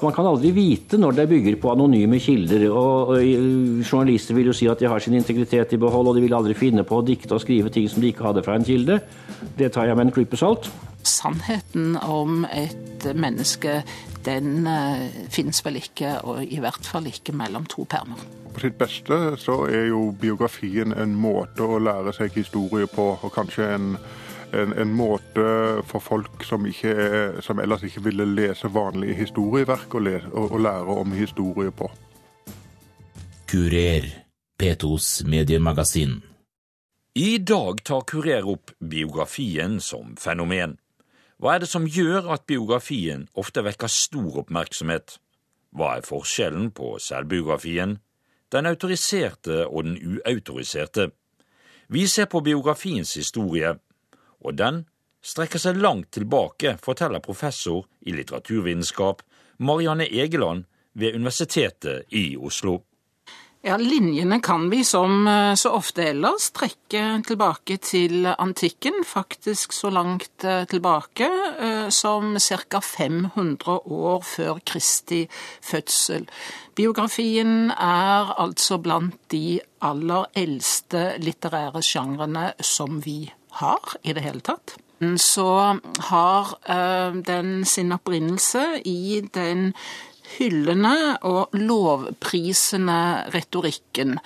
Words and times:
Man 0.00 0.14
kan 0.16 0.26
aldri 0.26 0.50
vite 0.56 0.98
når 1.00 1.16
det 1.18 1.26
bygger 1.30 1.56
på 1.60 1.72
anonyme 1.74 2.20
kilder. 2.22 2.66
og, 2.70 3.14
og 3.14 3.82
Journalister 3.84 4.36
vil 4.36 4.50
jo 4.50 4.56
si 4.56 4.68
at 4.70 4.80
de 4.80 4.88
har 4.88 5.02
sin 5.02 5.16
integritet 5.18 5.74
i 5.76 5.80
behold, 5.80 6.08
og 6.08 6.16
de 6.16 6.24
vil 6.24 6.36
aldri 6.36 6.56
finne 6.56 6.84
på 6.86 7.00
å 7.00 7.04
dikte 7.06 7.36
og 7.36 7.42
skrive 7.44 7.72
ting 7.72 7.88
som 7.90 8.00
de 8.00 8.12
ikke 8.12 8.24
hadde 8.24 8.44
fra 8.46 8.56
en 8.56 8.64
kilde. 8.64 9.00
Det 9.58 9.72
tar 9.74 9.90
jeg 9.90 9.98
med 9.98 10.08
en 10.08 10.14
klype 10.14 10.40
salt. 10.40 10.70
Sannheten 11.06 11.96
om 11.96 12.44
et 12.52 13.06
menneske, 13.16 13.80
den 14.24 14.66
uh, 14.68 15.06
finnes 15.32 15.62
vel 15.64 15.80
ikke, 15.80 16.18
og 16.28 16.42
i 16.44 16.60
hvert 16.60 16.84
fall 16.84 17.08
ikke 17.08 17.32
mellom 17.36 17.64
to 17.68 17.86
permer. 17.88 18.20
På 18.50 18.60
sitt 18.60 18.76
beste 18.80 19.18
så 19.40 19.62
er 19.70 19.88
jo 19.92 20.10
biografien 20.20 20.92
en 20.92 21.14
måte 21.16 21.64
å 21.64 21.80
lære 21.80 22.12
seg 22.16 22.34
historie 22.36 22.88
på, 22.90 23.12
og 23.16 23.32
kanskje 23.32 23.68
en 23.76 23.94
en, 24.52 24.72
en, 24.72 24.92
måte 24.94 25.44
for 25.86 26.02
folk 26.02 26.44
som, 26.44 26.66
er, 26.66 27.40
som, 27.44 27.60
ellers 27.62 27.84
ikke 27.86 28.02
ville 28.08 28.26
lese 28.26 28.70
vanlige 28.72 29.18
historieverk, 29.22 29.94
å, 29.94 30.02
lese, 30.02 30.30
å, 30.32 30.46
å 30.50 30.60
lære 30.60 30.96
om 31.02 31.14
historie 31.14 31.72
på. 31.74 31.90
Kurer, 33.50 34.06
P2s 34.60 35.24
mediemagasin. 35.26 36.20
I 37.18 37.38
dag 37.38 37.82
tar 37.84 38.04
Kurer 38.06 38.46
opp 38.46 38.70
biografien 38.78 39.80
som 39.82 40.14
fenomen. 40.20 40.76
Hva 41.40 41.56
er 41.56 41.64
det 41.64 41.70
som 41.72 41.88
gjør 41.88 42.28
at 42.34 42.46
biografien 42.46 43.26
ofte 43.34 43.64
vekker 43.66 43.90
stor 43.90 44.42
oppmerksomhet? 44.44 45.16
Hva 45.74 45.96
er 45.96 46.06
forskjellen 46.06 46.70
på 46.76 46.98
selvbiografien, 47.02 47.96
den 48.52 48.66
autoriserte 48.66 49.64
og 49.66 49.86
den 49.86 49.96
uautoriserte? 49.98 51.08
Vi 51.90 52.06
ser 52.06 52.28
på 52.30 52.42
biografiens 52.46 53.14
historie 53.18 53.72
og 54.40 54.56
den 54.58 54.84
strekker 55.22 55.60
seg 55.60 55.80
langt 55.80 56.10
tilbake, 56.16 56.76
forteller 56.82 57.22
professor 57.24 57.84
i 58.00 58.14
litteraturvitenskap 58.16 59.22
Marianne 59.60 60.06
Egeland 60.08 60.64
ved 60.92 61.14
Universitetet 61.14 62.08
i 62.16 62.36
Oslo. 62.36 62.80
Ja, 63.62 63.76
Linjene 63.76 64.38
kan 64.40 64.70
vi 64.70 64.84
som 64.84 65.26
eh, 65.28 65.54
så 65.54 65.74
ofte 65.76 66.06
ellers 66.08 66.46
trekke 66.56 67.20
tilbake 67.28 67.76
til 67.84 68.24
antikken, 68.30 69.02
faktisk 69.04 69.74
så 69.76 69.90
langt 69.92 70.46
eh, 70.48 70.62
tilbake 70.64 71.28
eh, 71.60 71.88
som 71.92 72.38
ca. 72.40 72.80
500 72.80 73.74
år 73.84 74.24
før 74.24 74.62
Kristi 74.64 75.26
fødsel. 75.60 76.24
Biografien 76.72 77.68
er 77.76 78.32
altså 78.40 78.80
blant 78.80 79.20
de 79.28 79.60
aller 79.84 80.32
eldste 80.40 81.18
litterære 81.20 81.84
sjangrene 81.84 82.54
som 82.64 82.96
vi 83.04 83.26
har 83.60 83.96
i 84.02 84.14
det 84.16 84.24
hele 84.24 84.42
tatt. 84.44 84.76
Så 85.16 85.48
har 86.10 86.54
uh, 86.68 87.16
den 87.24 87.64
sin 87.64 87.92
opprinnelse 87.96 88.82
i 88.84 89.22
den 89.32 89.70
hyllende 90.36 91.18
og 91.26 91.54
lovprisende 91.56 93.00
retorikken. 93.34 94.18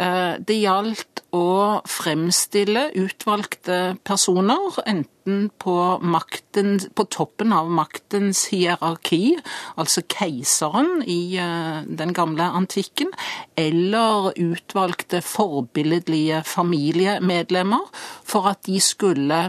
Eh, 0.00 0.38
det 0.40 0.56
gjaldt 0.62 1.09
å 1.36 1.80
fremstille 1.88 2.88
utvalgte 2.98 3.96
personer, 4.06 4.80
enten 4.88 5.48
på, 5.62 5.74
makten, 6.02 6.78
på 6.96 7.06
toppen 7.12 7.54
av 7.54 7.70
maktens 7.70 8.46
hierarki, 8.50 9.36
altså 9.80 10.02
keiseren 10.10 11.04
i 11.06 11.36
eh, 11.38 11.80
den 11.86 12.14
gamle 12.16 12.50
antikken, 12.60 13.12
eller 13.58 14.32
utvalgte 14.34 15.22
forbilledlige 15.24 16.42
familiemedlemmer, 16.48 17.90
for 18.26 18.50
at 18.50 18.64
de 18.66 18.80
skulle 18.82 19.42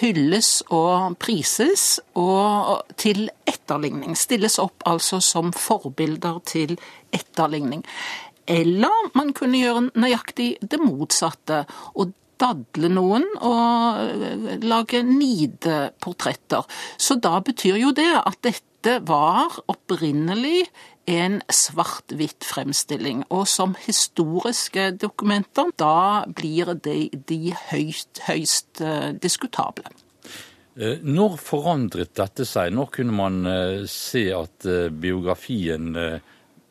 hylles 0.00 0.58
og 0.74 1.16
prises, 1.22 2.00
og 2.18 2.82
til 3.00 3.28
etterligning. 3.48 4.16
Stilles 4.18 4.58
opp 4.62 4.84
altså 4.88 5.20
som 5.22 5.52
forbilder 5.54 6.40
til 6.48 6.76
etterligning. 7.14 7.84
Eller 8.50 9.08
man 9.16 9.32
kunne 9.36 9.62
gjøre 9.62 9.88
nøyaktig 9.94 10.54
det 10.60 10.80
motsatte. 10.82 11.64
og 11.94 12.12
dadle 12.40 12.90
noen 12.92 13.26
og 13.44 14.64
lage 14.64 15.02
nideportretter. 15.06 16.66
Så 16.98 17.18
da 17.22 17.38
betyr 17.44 17.78
jo 17.80 17.92
det 17.96 18.10
at 18.20 18.40
dette 18.44 18.98
var 19.08 19.60
opprinnelig 19.70 20.66
en 21.10 21.40
svart-hvitt 21.52 22.44
fremstilling. 22.44 23.24
Og 23.32 23.46
som 23.48 23.76
historiske 23.86 24.90
dokumenter, 25.00 25.72
da 25.80 26.24
blir 26.28 26.74
de, 26.84 27.08
de 27.14 27.54
høyst, 27.70 28.24
høyst 28.28 28.82
uh, 28.84 29.12
diskutable. 29.20 29.88
Eh, 30.74 31.00
når 31.06 31.38
forandret 31.38 32.16
dette 32.18 32.46
seg? 32.48 32.74
Når 32.74 32.92
kunne 32.98 33.14
man 33.14 33.42
se 33.88 34.26
at 34.34 34.66
biografien 34.90 35.92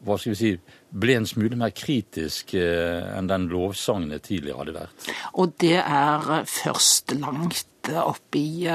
hva 0.04 0.18
skal 0.20 0.34
vi 0.34 0.40
si, 0.40 0.54
ble 0.94 1.18
en 1.18 1.28
smule 1.28 1.58
mer 1.58 1.74
kritisk 1.74 2.54
enn 2.54 3.30
den 3.30 3.50
lovsangen 3.50 4.14
tidligere 4.22 4.60
hadde 4.62 4.76
vært? 4.78 5.12
Og 5.42 5.56
det 5.64 5.80
er 5.82 6.48
først 6.50 7.16
langt 7.18 7.90
opp 7.98 8.38
i 8.38 8.68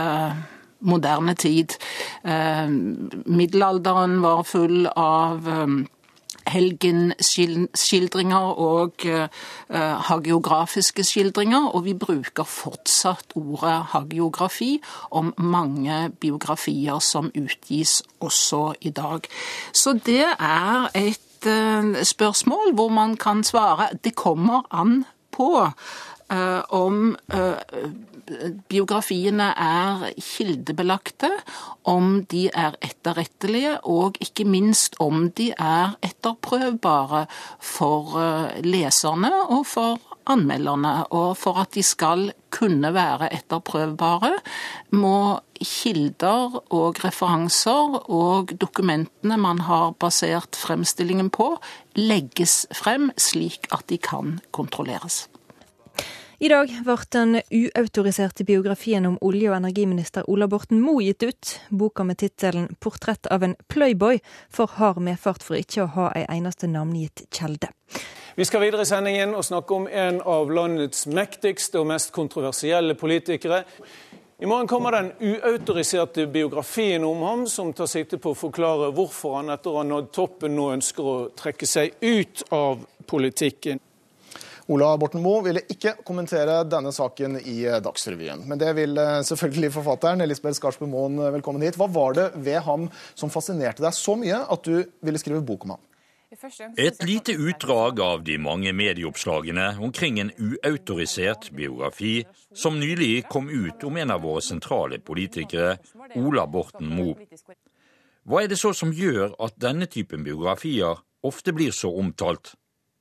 moderne 0.78 1.34
tid. 1.34 1.74
Eh, 2.22 2.68
middelalderen 3.26 4.20
var 4.22 4.44
full 4.46 4.86
av 4.94 5.48
eh, 5.48 5.66
helgenskildringer 6.48 8.58
og 8.58 8.92
uh, 9.06 9.28
hagiografiske 10.08 11.04
skildringer, 11.04 11.74
og 11.74 11.84
vi 11.84 11.94
bruker 11.94 12.44
fortsatt 12.48 13.32
ordet 13.38 13.82
hagiografi 13.94 14.78
om 15.10 15.34
mange 15.38 16.10
biografier 16.20 16.98
som 17.04 17.30
utgis 17.36 18.02
også 18.20 18.72
i 18.80 18.90
dag. 18.90 19.20
Så 19.72 19.98
det 20.06 20.24
er 20.24 20.88
et 20.94 21.46
uh, 21.46 22.02
spørsmål 22.02 22.74
hvor 22.74 22.88
man 22.88 23.16
kan 23.16 23.44
svare 23.44 23.88
det 24.04 24.14
kommer 24.14 24.62
an 24.70 25.04
på 25.32 25.70
om 26.74 27.16
biografiene 28.68 29.48
er 29.56 30.04
kildebelagte, 30.20 31.30
om 31.88 32.22
de 32.30 32.48
er 32.52 32.76
etterrettelige, 32.84 33.78
og 33.88 34.18
ikke 34.22 34.46
minst 34.48 34.98
om 35.02 35.28
de 35.38 35.50
er 35.52 35.96
etterprøvbare 36.04 37.24
for 37.60 38.18
eh, 38.20 38.60
leserne 38.66 39.32
og 39.48 39.64
for 39.68 40.00
anmelderne. 40.28 41.06
Og 41.14 41.36
for 41.40 41.60
at 41.62 41.72
de 41.76 41.82
skal 41.82 42.28
kunne 42.52 42.92
være 42.94 43.30
etterprøvbare, 43.32 44.34
må 44.92 45.40
kilder 45.58 46.60
og 46.70 47.00
referanser 47.02 47.96
og 48.04 48.52
dokumentene 48.60 49.40
man 49.40 49.64
har 49.66 49.96
basert 49.98 50.56
fremstillingen 50.56 51.32
på, 51.34 51.54
legges 51.96 52.66
frem 52.76 53.10
slik 53.18 53.66
at 53.74 53.88
de 53.90 53.98
kan 53.98 54.38
kontrolleres. 54.54 55.26
I 56.38 56.46
dag 56.46 56.70
ble 56.86 56.94
den 57.10 57.40
uautoriserte 57.50 58.44
biografien 58.46 59.06
om 59.08 59.16
olje- 59.26 59.48
og 59.50 59.56
energiminister 59.56 60.22
Ola 60.30 60.46
Borten 60.46 60.78
Moe 60.78 61.02
gitt 61.02 61.22
ut. 61.26 61.54
Boka 61.68 62.04
med 62.04 62.20
tittelen 62.20 62.68
'Portrett 62.78 63.26
av 63.26 63.42
en 63.42 63.56
playboy' 63.68 64.20
får 64.50 64.70
hard 64.76 65.00
medfart 65.02 65.42
for 65.42 65.56
ikke 65.58 65.82
å 65.82 65.86
ha 65.96 66.12
ei 66.14 66.26
eneste 66.36 66.68
navngitt 66.70 67.24
kjelde. 67.34 67.72
Vi 68.36 68.44
skal 68.44 68.60
videre 68.60 68.82
i 68.82 68.84
sendingen 68.86 69.34
og 69.34 69.44
snakke 69.44 69.74
om 69.74 69.88
en 69.88 70.20
av 70.22 70.50
landets 70.50 71.06
mektigste 71.06 71.80
og 71.80 71.86
mest 71.86 72.12
kontroversielle 72.12 72.94
politikere. 72.94 73.64
I 74.38 74.46
morgen 74.46 74.68
kommer 74.68 74.90
den 74.90 75.12
uautoriserte 75.20 76.26
biografien 76.26 77.04
om 77.04 77.22
ham, 77.22 77.46
som 77.46 77.72
tar 77.72 77.86
sikte 77.86 78.18
på 78.18 78.30
å 78.30 78.38
forklare 78.38 78.92
hvorfor 78.94 79.36
han 79.36 79.50
etter 79.50 79.70
å 79.70 79.76
ha 79.76 79.82
nådd 79.82 80.12
toppen 80.12 80.54
nå 80.54 80.70
ønsker 80.70 81.02
å 81.02 81.18
trekke 81.34 81.66
seg 81.66 81.98
ut 82.00 82.44
av 82.50 82.86
politikken. 83.06 83.80
Ola 84.68 84.90
Borten 85.00 85.22
Moe 85.24 85.40
ville 85.46 85.62
ikke 85.72 85.94
kommentere 86.04 86.58
denne 86.68 86.90
saken 86.92 87.38
i 87.40 87.62
eh, 87.64 87.78
Dagsrevyen. 87.80 88.42
Men 88.50 88.60
det 88.60 88.74
vil 88.76 88.98
eh, 89.00 89.20
selvfølgelig 89.24 89.70
forfatteren. 89.78 90.20
Elisabeth 90.20 90.58
Skarsbø 90.58 90.84
Moen, 90.92 91.14
eh, 91.22 91.30
velkommen 91.32 91.62
hit. 91.64 91.78
Hva 91.80 91.86
var 91.88 92.16
det 92.18 92.26
ved 92.36 92.60
ham 92.66 92.88
som 93.16 93.32
fascinerte 93.32 93.80
deg 93.80 93.96
så 93.96 94.12
mye 94.20 94.42
at 94.44 94.68
du 94.68 94.82
ville 95.04 95.20
skrive 95.20 95.40
bok 95.40 95.64
om 95.64 95.72
ham? 95.76 95.84
Et 96.76 96.98
lite 97.08 97.32
utdrag 97.32 98.02
av 98.04 98.20
de 98.26 98.34
mange 98.36 98.74
medieoppslagene 98.76 99.70
omkring 99.80 100.18
en 100.20 100.32
uautorisert 100.36 101.48
biografi 101.56 102.26
som 102.52 102.76
nylig 102.76 103.22
kom 103.32 103.48
ut 103.48 103.86
om 103.88 103.96
en 103.96 104.12
av 104.12 104.20
våre 104.26 104.42
sentrale 104.44 104.98
politikere, 105.00 105.78
Ola 106.20 106.44
Borten 106.44 106.92
Moe. 106.92 107.16
Hva 108.28 108.44
er 108.44 108.52
det 108.52 108.60
så 108.60 108.74
som 108.76 108.92
gjør 108.92 109.32
at 109.40 109.56
denne 109.56 109.88
typen 109.88 110.28
biografier 110.28 111.00
ofte 111.24 111.56
blir 111.56 111.72
så 111.72 111.94
omtalt? 111.96 112.52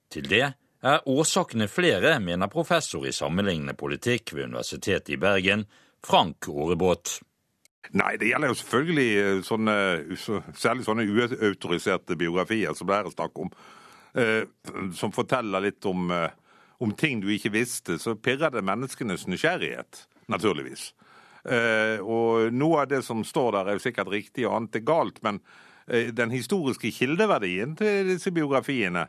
Til 0.07 0.23
det 0.31 0.45
er 0.87 1.07
årsakene 1.09 1.67
flere, 1.71 2.17
mener 2.23 2.51
professor 2.51 3.05
i 3.07 3.15
sammenlignende 3.15 3.75
politikk 3.77 4.33
ved 4.35 4.49
Universitetet 4.51 5.15
i 5.15 5.21
Bergen, 5.21 5.65
Frank 6.05 6.47
Aarebot. 6.49 7.19
Nei, 7.95 8.15
det 8.19 8.31
gjelder 8.31 8.51
jo 8.51 8.57
selvfølgelig 8.59 9.11
eh, 9.21 9.41
sånne, 9.47 9.75
særlig 10.57 10.85
sånne 10.87 11.05
uautoriserte 11.07 12.17
biografier 12.19 12.75
som 12.75 12.89
det 12.89 12.97
her 12.97 13.07
er 13.07 13.15
snakk 13.15 13.43
om. 13.43 13.51
Eh, 14.17 14.43
som 14.97 15.13
forteller 15.15 15.63
litt 15.63 15.87
om, 15.87 16.09
eh, 16.11 16.33
om, 16.83 16.93
ting 16.99 17.21
du 17.23 17.29
ikke 17.31 17.53
visste. 17.55 17.99
Så 18.01 18.17
pirrer 18.19 18.51
det 18.53 18.65
menneskenes 18.67 19.27
nysgjerrighet, 19.31 20.05
naturligvis. 20.31 20.91
Og 21.47 22.51
noe 22.51 22.81
av 22.81 22.89
det 22.91 22.97
som 23.07 23.21
står 23.23 23.53
der 23.55 23.69
er 23.69 23.77
jo 23.77 23.83
sikkert 23.85 24.09
riktig, 24.11 24.43
og 24.43 24.57
annet 24.57 24.81
er 24.81 24.81
galt. 24.83 25.21
Men 25.23 25.37
den 25.87 26.33
historiske 26.33 26.89
kildeverdien 26.91 27.77
til 27.79 28.09
disse 28.09 28.33
biografiene 28.35 29.05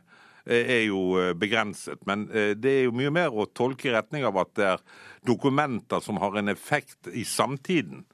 er 0.49 0.85
jo 0.87 1.33
begrenset. 1.37 2.01
Men 2.09 2.25
det 2.29 2.71
er 2.71 2.83
jo 2.87 2.95
mye 2.97 3.11
mer 3.13 3.35
å 3.35 3.45
tolke 3.53 3.89
i 3.89 3.93
retning 3.93 4.25
av 4.25 4.39
at 4.41 4.55
det 4.57 4.65
er 4.73 4.85
dokumenter 5.27 6.01
som 6.01 6.17
har 6.17 6.39
en 6.39 6.49
effekt 6.49 7.11
i 7.13 7.25
samtiden. 7.27 8.05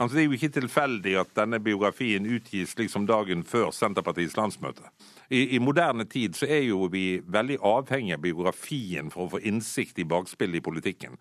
Altså, 0.00 0.16
det 0.16 0.22
er 0.22 0.28
jo 0.30 0.36
ikke 0.38 0.54
tilfeldig 0.54 1.12
at 1.20 1.32
denne 1.36 1.58
biografien 1.60 2.24
utgis 2.24 2.72
liksom 2.78 3.04
dagen 3.08 3.42
før 3.44 3.68
Senterpartiets 3.76 4.36
landsmøte. 4.38 4.86
I, 5.28 5.42
I, 5.56 5.58
moderne 5.60 6.06
tid 6.08 6.38
så 6.38 6.48
er 6.48 6.62
jo 6.70 6.86
vi 6.88 7.20
veldig 7.20 7.58
avhengig 7.68 8.14
av 8.16 8.22
biografien 8.24 9.10
for 9.12 9.26
å 9.26 9.34
få 9.34 9.42
innsikt 9.50 10.00
i 10.00 10.06
bakspillet 10.08 10.62
i 10.62 10.64
politikken. 10.64 11.18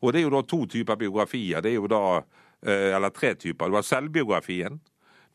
Og 0.00 0.14
det 0.14 0.22
er 0.22 0.24
jo 0.24 0.32
da 0.32 0.40
to 0.48 0.62
typer 0.64 0.96
biografier. 1.04 1.60
Det 1.60 1.74
er 1.74 1.76
jo 1.76 1.90
da, 1.92 2.22
eh, 2.64 2.88
eller 2.96 3.12
tre 3.12 3.34
typer. 3.36 3.68
Du 3.68 3.76
har 3.76 3.84
selvbiografien. 3.84 4.80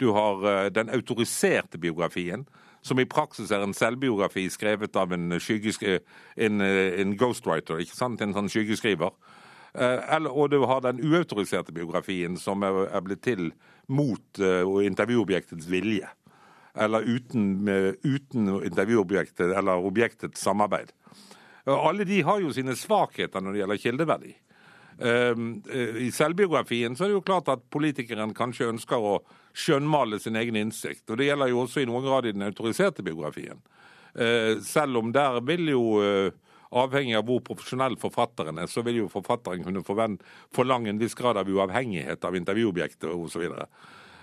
Du 0.02 0.10
har 0.18 0.50
eh, 0.50 0.70
den 0.74 0.90
autoriserte 0.90 1.78
biografien 1.78 2.48
som 2.88 3.00
i 3.00 3.08
praksis 3.10 3.52
er 3.52 3.64
en 3.64 3.76
selvbiografi 3.76 4.48
skrevet 4.54 4.96
av 5.00 5.14
en, 5.16 5.34
en, 5.36 6.62
en 6.64 7.18
ghostwriter, 7.20 7.84
ikke 7.84 7.98
sant? 7.98 8.24
en 8.24 8.36
sånn 8.36 8.52
skyggeskriver. 8.52 9.12
Eller, 9.78 10.32
og 10.32 10.50
du 10.50 10.62
har 10.66 10.80
den 10.82 11.04
uautoriserte 11.06 11.76
biografien 11.76 12.40
som 12.42 12.64
er 12.66 13.04
blitt 13.06 13.22
til 13.28 13.52
mot 13.94 14.40
uh, 14.42 14.64
intervjuobjektets 14.88 15.68
vilje. 15.70 16.08
Eller 16.78 17.06
uten, 17.06 17.68
uten 18.02 18.50
intervjuobjektet 18.66 19.54
eller 19.54 19.86
objektets 19.86 20.42
samarbeid. 20.42 20.90
Alle 21.68 22.06
de 22.08 22.22
har 22.24 22.42
jo 22.42 22.54
sine 22.56 22.76
svakheter 22.80 23.44
når 23.44 23.54
det 23.54 23.62
gjelder 23.62 23.82
kildeverdi. 23.82 24.36
Eh, 24.98 25.36
I 26.08 26.12
selvbiografien 26.14 26.96
så 26.96 27.06
er 27.06 27.12
det 27.12 27.18
jo 27.20 27.26
klart 27.26 27.50
at 27.54 27.66
politikeren 27.74 28.34
kanskje 28.38 28.72
ønsker 28.72 28.98
å 28.98 29.18
skjønnmale 29.58 30.20
sin 30.22 30.38
egen 30.38 30.60
innsikt. 30.60 31.06
Og 31.10 31.18
det 31.18 31.32
gjelder 31.32 31.52
jo 31.52 31.64
også 31.64 31.82
i 31.82 31.88
noen 31.90 32.06
grad 32.06 32.28
i 32.30 32.36
den 32.36 32.46
autoriserte 32.46 33.06
biografien. 33.06 33.64
Selv 34.66 34.98
om 34.98 35.12
der 35.14 35.36
vil 35.46 35.68
jo 35.70 35.82
avhengig 36.76 37.16
av 37.18 37.28
hvor 37.28 37.44
profesjonell 37.46 37.98
forfatteren 38.02 38.60
er, 38.62 38.70
så 38.72 38.84
vil 38.86 39.04
jo 39.04 39.12
forfatteren 39.12 39.64
kunne 39.66 39.84
forlange 40.56 40.92
en 40.92 41.02
viss 41.02 41.16
grad 41.18 41.40
av 41.40 41.50
uavhengighet 41.50 42.26
av 42.28 42.36
intervjuobjektet 42.40 43.10
osv. 43.14 43.48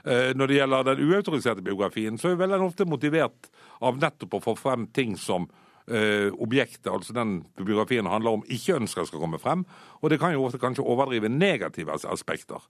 Eh, 0.05 0.31
når 0.37 0.51
det 0.51 0.59
gjelder 0.59 0.89
den 0.91 1.05
uautoriserte 1.09 1.65
biografien, 1.65 2.19
så 2.21 2.33
er 2.33 2.41
vel 2.41 2.53
den 2.53 2.67
ofte 2.67 2.89
motivert 2.89 3.49
av 3.85 4.01
nettopp 4.01 4.37
å 4.37 4.43
få 4.51 4.57
frem 4.59 4.87
ting 4.93 5.17
som 5.21 5.47
eh, 5.89 6.29
objektet, 6.33 6.91
altså 6.93 7.17
den 7.17 7.39
biografien 7.57 8.09
handler 8.11 8.39
om, 8.39 8.45
ikke 8.45 8.77
ønsker 8.83 9.09
skal 9.09 9.25
komme 9.25 9.41
frem. 9.41 9.65
Og 10.03 10.13
det 10.13 10.21
kan 10.21 10.35
jo 10.37 10.45
ofte 10.45 10.61
kanskje 10.61 10.85
overdrive 10.85 11.33
negative 11.33 11.97
aspekter. 12.13 12.61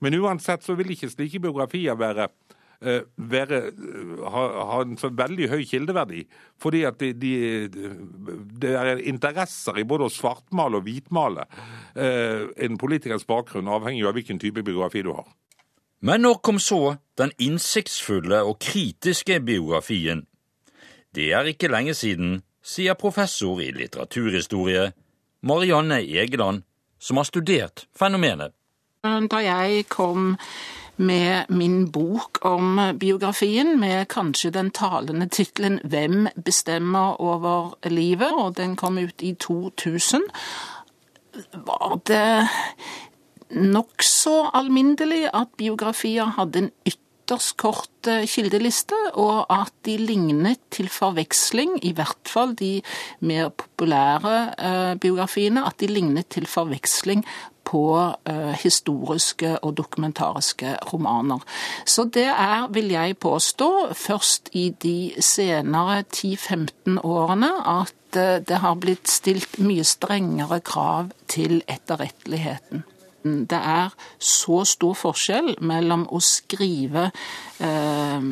Men 0.00 0.16
uansett 0.20 0.64
så 0.64 0.74
vil 0.78 0.94
ikke 0.94 1.10
slike 1.12 1.42
biografier 1.42 1.98
være 1.98 2.28
Eh, 2.82 3.02
være, 3.16 3.56
eh, 3.66 4.20
ha, 4.32 4.42
ha, 4.64 4.76
en 4.80 4.96
så 4.96 5.10
veldig 5.12 5.50
høy 5.52 5.64
kildeverdi. 5.68 6.22
Fordi 6.56 6.80
at 6.88 6.96
det 7.02 7.10
de, 7.20 7.32
de 8.62 8.70
er 8.72 9.02
interesser 9.04 9.76
i 9.76 9.84
både 9.84 10.06
å 10.08 10.12
svartmale 10.12 10.78
og 10.80 10.86
hvitmale 10.86 11.44
eh, 11.92 12.46
en 12.64 12.78
politikers 12.80 13.26
bakgrunn, 13.28 13.68
avhengig 13.68 14.06
av 14.08 14.16
hvilken 14.16 14.40
type 14.40 14.64
biografi 14.64 15.02
du 15.04 15.12
har. 15.12 15.28
Men 16.00 16.24
når 16.24 16.40
kom 16.40 16.56
så 16.56 16.96
den 17.20 17.34
innsiktsfulle 17.36 18.40
og 18.48 18.56
kritiske 18.64 19.42
biografien? 19.44 20.24
Det 21.12 21.34
er 21.36 21.52
ikke 21.52 21.68
lenge 21.68 21.92
siden, 21.92 22.38
sier 22.64 22.96
professor 22.96 23.60
i 23.60 23.74
litteraturhistorie 23.76 24.88
Marianne 25.44 26.00
Egeland, 26.00 26.64
som 26.96 27.20
har 27.20 27.28
studert 27.28 27.84
fenomenet. 27.92 28.56
Da 29.00 29.38
jeg 29.40 29.86
kom 29.88 30.34
med 31.00 31.48
min 31.48 31.86
bok 31.88 32.42
om 32.44 32.76
biografien, 33.00 33.78
med 33.80 34.10
kanskje 34.12 34.50
den 34.52 34.68
talende 34.70 35.24
tittelen 35.26 35.80
'Hvem 35.84 36.28
bestemmer 36.44 37.16
over 37.20 37.78
livet?', 37.88 38.36
og 38.36 38.56
den 38.56 38.76
kom 38.76 38.98
ut 38.98 39.22
i 39.22 39.32
2000, 39.32 40.20
var 41.54 42.00
det 42.06 42.48
nokså 43.50 44.50
alminnelig 44.52 45.30
at 45.32 45.48
biografier 45.56 46.36
hadde 46.36 46.58
en 46.58 46.70
ytterst 46.86 47.56
kort 47.56 48.06
eh, 48.06 48.26
kildeliste, 48.26 48.94
og 49.14 49.46
at 49.48 49.72
de 49.86 49.96
lignet 49.96 50.58
til 50.70 50.88
forveksling, 50.88 51.84
i 51.84 51.92
hvert 51.92 52.28
fall 52.28 52.54
de 52.54 52.82
mer 53.20 53.48
populære 53.48 54.54
eh, 54.58 54.94
biografiene, 55.00 55.66
at 55.66 55.80
de 55.80 55.86
lignet 55.86 56.28
til 56.28 56.46
forveksling 56.46 57.24
på 57.70 57.84
uh, 57.94 58.52
historiske 58.62 59.54
og 59.64 59.76
dokumentariske 59.78 60.74
romaner. 60.92 61.44
Så 61.86 62.04
det 62.04 62.26
er, 62.26 62.66
vil 62.74 62.90
jeg 62.90 63.18
påstå, 63.22 63.70
først 63.94 64.50
i 64.52 64.70
de 64.82 65.12
senere 65.22 66.02
10-15 66.10 67.00
årene 67.06 67.52
at 67.70 68.18
uh, 68.18 68.38
det 68.42 68.62
har 68.64 68.78
blitt 68.82 69.10
stilt 69.10 69.60
mye 69.62 69.86
strengere 69.86 70.60
krav 70.60 71.12
til 71.30 71.62
etterretteligheten. 71.68 72.84
Det 73.22 73.52
er 73.52 73.92
så 74.18 74.62
stor 74.64 74.94
forskjell 74.96 75.58
mellom 75.60 76.06
å 76.08 76.22
skrive 76.24 77.10
eh, 77.60 78.28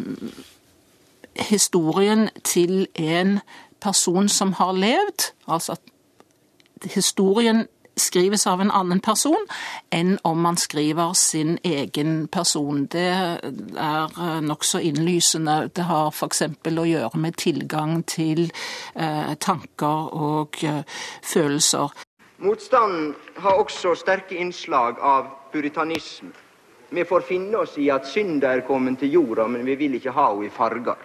historien 1.50 2.28
til 2.40 2.86
en 2.94 3.40
person 3.84 4.30
som 4.32 4.54
har 4.56 4.72
levd, 4.72 5.28
altså 5.46 5.76
at 5.76 6.88
historien 6.94 7.66
skrives 7.98 8.46
av 8.46 8.60
en 8.60 8.70
annen 8.70 9.00
person, 9.00 9.46
enn 9.90 10.16
om 10.24 10.40
man 10.42 10.56
skriver 10.56 11.12
sin 11.18 11.58
egen 11.62 12.28
person. 12.28 12.86
Det 12.86 13.06
er 13.08 14.18
eh, 14.18 14.40
nokså 14.44 14.80
innlysende. 14.80 15.70
Det 15.74 15.86
har 15.90 16.10
f.eks. 16.12 16.42
å 16.68 16.88
gjøre 16.88 17.22
med 17.22 17.38
tilgang 17.38 18.02
til 18.08 18.48
eh, 18.94 19.34
tanker 19.40 20.12
og 20.14 20.60
eh, 20.62 20.82
følelser. 21.22 21.94
Motstanden 22.38 23.14
har 23.42 23.58
også 23.58 23.96
sterke 23.98 24.38
innslag 24.38 25.00
av 25.02 25.32
puritanisme. 25.52 26.30
Vi 26.90 27.04
får 27.04 27.20
finne 27.28 27.64
oss 27.64 27.74
i 27.76 27.90
at 27.92 28.06
synda 28.08 28.54
er 28.54 28.64
kommet 28.64 29.00
til 29.02 29.12
jorda, 29.12 29.44
men 29.50 29.66
vi 29.66 29.74
vil 29.76 29.98
ikke 29.98 30.14
ha 30.16 30.30
henne 30.30 30.48
i 30.48 30.52
farger. 30.52 30.96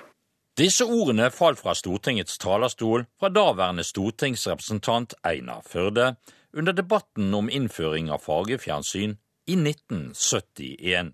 Disse 0.54 0.86
ordene 0.86 1.32
falt 1.34 1.58
fra 1.60 1.74
Stortingets 1.74 2.38
talerstol 2.38 3.08
fra 3.20 3.30
daværende 3.34 3.84
stortingsrepresentant 3.84 5.16
Einar 5.26 5.64
Førde, 5.66 6.12
under 6.54 6.74
debatten 6.74 7.34
om 7.34 7.50
innføring 7.50 8.12
av 8.12 8.24
fargefjernsyn 8.26 9.18
i 9.48 9.56
1971. 9.58 11.14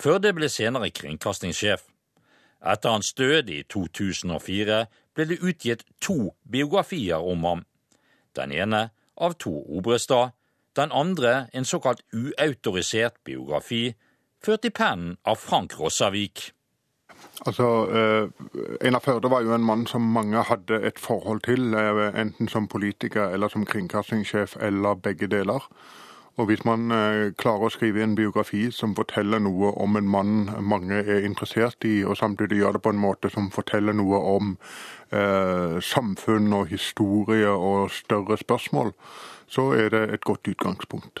Førde 0.00 0.32
ble 0.34 0.48
senere 0.48 0.90
kringkastingssjef. 0.90 1.84
Etter 2.62 2.94
hans 2.94 3.12
død 3.18 3.50
i 3.50 3.62
2004 3.68 4.78
ble 5.14 5.26
det 5.28 5.40
utgitt 5.42 5.84
to 6.00 6.32
biografier 6.48 7.20
om 7.20 7.44
ham. 7.44 7.64
Den 8.36 8.52
ene 8.52 8.88
av 9.16 9.36
to 9.38 9.52
Obrestad, 9.68 10.32
den 10.76 10.92
andre 10.92 11.48
en 11.52 11.68
såkalt 11.68 12.00
uautorisert 12.14 13.20
biografi, 13.24 13.92
ført 14.40 14.64
i 14.64 14.70
pennen 14.70 15.18
av 15.24 15.36
Frank 15.36 15.76
Rossavik. 15.78 16.52
Altså, 17.46 17.66
eh, 17.90 18.28
Einar 18.86 19.00
Førde 19.00 19.30
var 19.30 19.42
jo 19.42 19.54
en 19.54 19.64
mann 19.64 19.86
som 19.86 20.02
mange 20.14 20.42
hadde 20.46 20.78
et 20.86 20.98
forhold 20.98 21.40
til, 21.40 21.74
eh, 21.74 22.20
enten 22.20 22.48
som 22.48 22.68
politiker 22.68 23.32
eller 23.34 23.48
som 23.48 23.66
kringkastingssjef, 23.66 24.56
eller 24.60 24.94
begge 24.94 25.26
deler. 25.26 25.68
Og 26.36 26.46
hvis 26.46 26.64
man 26.64 26.88
eh, 26.96 27.32
klarer 27.36 27.66
å 27.68 27.72
skrive 27.72 28.00
en 28.00 28.14
biografi 28.16 28.70
som 28.72 28.94
forteller 28.96 29.42
noe 29.44 29.74
om 29.84 29.98
en 30.00 30.08
mann 30.08 30.38
mange 30.64 31.02
er 31.02 31.26
interessert 31.28 31.84
i, 31.84 31.98
og 32.08 32.16
samtidig 32.16 32.62
gjør 32.62 32.78
det 32.78 32.82
på 32.86 32.94
en 32.94 33.02
måte 33.02 33.30
som 33.32 33.50
forteller 33.52 33.92
noe 33.92 34.20
om 34.32 34.54
eh, 35.12 35.76
samfunn 35.84 36.48
og 36.56 36.72
historie 36.72 37.52
og 37.52 37.92
større 37.92 38.40
spørsmål, 38.40 38.94
så 39.52 39.72
er 39.76 39.92
det 39.92 40.02
et 40.14 40.24
godt 40.24 40.48
utgangspunkt. 40.48 41.20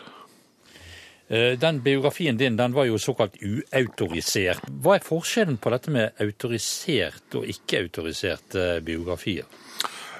Eh, 1.32 1.58
den 1.58 1.80
biografien 1.80 2.36
din 2.36 2.56
den 2.56 2.74
var 2.76 2.84
jo 2.84 2.98
såkalt 3.00 3.38
uautorisert. 3.40 4.66
Hva 4.84 4.98
er 4.98 5.06
forskjellen 5.06 5.56
på 5.56 5.72
dette 5.72 5.90
med 5.90 6.20
autorisert 6.20 7.38
og 7.38 7.48
ikke-autoriserte 7.48 8.82
biografier? 8.84 9.48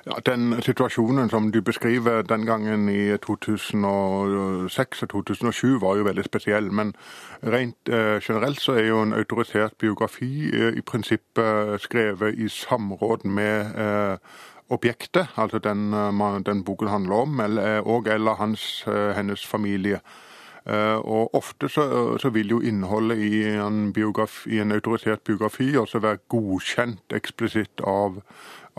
Ja, 0.04 0.12
Den 0.26 0.62
situasjonen 0.62 1.30
som 1.30 1.52
du 1.52 1.60
beskriver 1.62 2.22
den 2.22 2.46
gangen 2.46 2.88
i 2.88 3.18
2006 3.18 5.02
og 5.02 5.08
2007 5.08 5.78
var 5.80 5.96
jo 5.96 6.08
veldig 6.08 6.24
spesiell. 6.24 6.72
Men 6.72 6.94
rent 7.42 7.88
eh, 7.88 8.18
generelt 8.22 8.60
så 8.60 8.72
er 8.72 8.88
jo 8.88 9.02
en 9.02 9.12
autorisert 9.12 9.78
biografi 9.78 10.50
eh, 10.50 10.72
i 10.78 10.80
prinsippet 10.80 11.80
skrevet 11.80 12.34
i 12.34 12.48
samråd 12.48 13.24
med 13.24 13.78
eh, 13.78 14.16
objektet, 14.68 15.28
altså 15.36 15.58
den, 15.58 15.92
den, 16.46 16.64
boken 16.64 16.88
handler 16.88 17.14
om, 17.14 17.40
eller, 17.40 17.80
og 17.80 18.06
eller 18.08 18.34
hans, 18.34 18.84
hennes 18.86 19.46
familie. 19.46 20.00
Eh, 20.64 20.96
og 20.96 21.34
Ofte 21.34 21.68
så, 21.68 22.18
så 22.18 22.30
vil 22.30 22.54
jo 22.54 22.60
innholdet 22.62 23.18
i 23.18 23.42
en, 23.50 23.92
biografi, 23.92 24.50
i 24.54 24.60
en, 24.62 24.72
autorisert 24.72 25.24
biografi 25.24 25.72
også 25.76 25.98
være 25.98 26.22
godkjent 26.30 27.16
eksplisitt 27.16 27.82
av, 27.82 28.20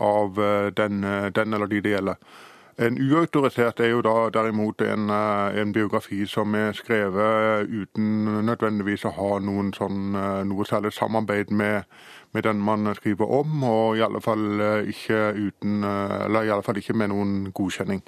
av 0.00 0.40
eh, 0.40 0.70
den, 0.76 1.04
den, 1.36 1.54
eller 1.54 1.68
de 1.68 1.82
det 1.84 1.92
gjelder. 1.96 2.40
En 2.80 2.96
uautorisert 2.98 3.78
er 3.84 3.92
jo 3.92 4.00
da 4.02 4.30
derimot 4.34 4.80
en, 4.82 5.10
en, 5.10 5.72
biografi 5.72 6.24
som 6.26 6.56
er 6.58 6.72
skrevet 6.74 7.68
uten 7.70 8.40
nødvendigvis 8.48 9.04
å 9.06 9.12
ha 9.14 9.28
sånn, 9.76 10.16
noe 10.48 10.66
særlig 10.66 10.90
samarbeid 10.96 11.52
med, 11.54 11.84
med 12.32 12.42
den 12.42 12.58
man 12.58 12.90
skriver 12.98 13.30
om, 13.30 13.62
og 13.62 13.94
i 13.96 14.02
alle 14.02 14.18
fall 14.24 14.58
ikke, 14.90 15.20
uten, 15.38 15.86
i 15.86 16.50
alle 16.50 16.66
fall 16.66 16.82
ikke 16.82 16.98
med 16.98 17.14
noen 17.14 17.52
godkjenning. 17.54 18.02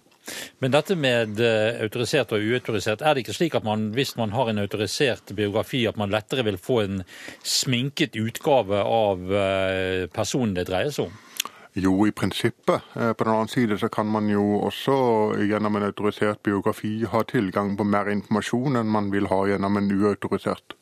Men 0.59 0.73
dette 0.75 0.97
med 0.99 1.41
eh, 1.43 1.81
autorisert 1.85 2.33
og 2.35 2.43
uautorisert, 2.43 3.03
er 3.03 3.15
det 3.15 3.25
ikke 3.25 3.37
slik 3.37 3.57
at 3.59 3.67
man 3.67 3.91
hvis 3.97 4.17
man 4.19 4.33
har 4.35 4.51
en 4.51 4.63
autorisert 4.63 5.33
biografi, 5.37 5.85
at 5.87 5.99
man 6.01 6.13
lettere 6.13 6.47
vil 6.47 6.59
få 6.61 6.81
en 6.85 7.03
sminket 7.45 8.17
utgave 8.19 8.83
av 8.83 9.31
eh, 9.33 10.07
personen 10.13 10.57
det 10.57 10.67
dreier 10.71 10.95
seg 10.95 11.11
om? 11.11 11.21
Jo, 11.77 11.93
i 12.09 12.13
prinsippet. 12.17 12.89
Eh, 12.97 13.13
på 13.13 13.27
den 13.27 13.35
annen 13.35 13.53
side 13.53 13.79
så 13.79 13.91
kan 13.93 14.09
man 14.09 14.31
jo 14.33 14.63
også 14.65 14.97
gjennom 15.45 15.77
en 15.77 15.91
autorisert 15.91 16.41
biografi 16.47 16.99
ha 17.13 17.23
tilgang 17.29 17.77
på 17.77 17.85
mer 17.85 18.11
informasjon 18.15 18.81
enn 18.81 18.91
man 18.91 19.13
vil 19.13 19.29
ha 19.33 19.45
gjennom 19.51 19.79
en 19.83 19.93
uautorisert. 19.93 20.79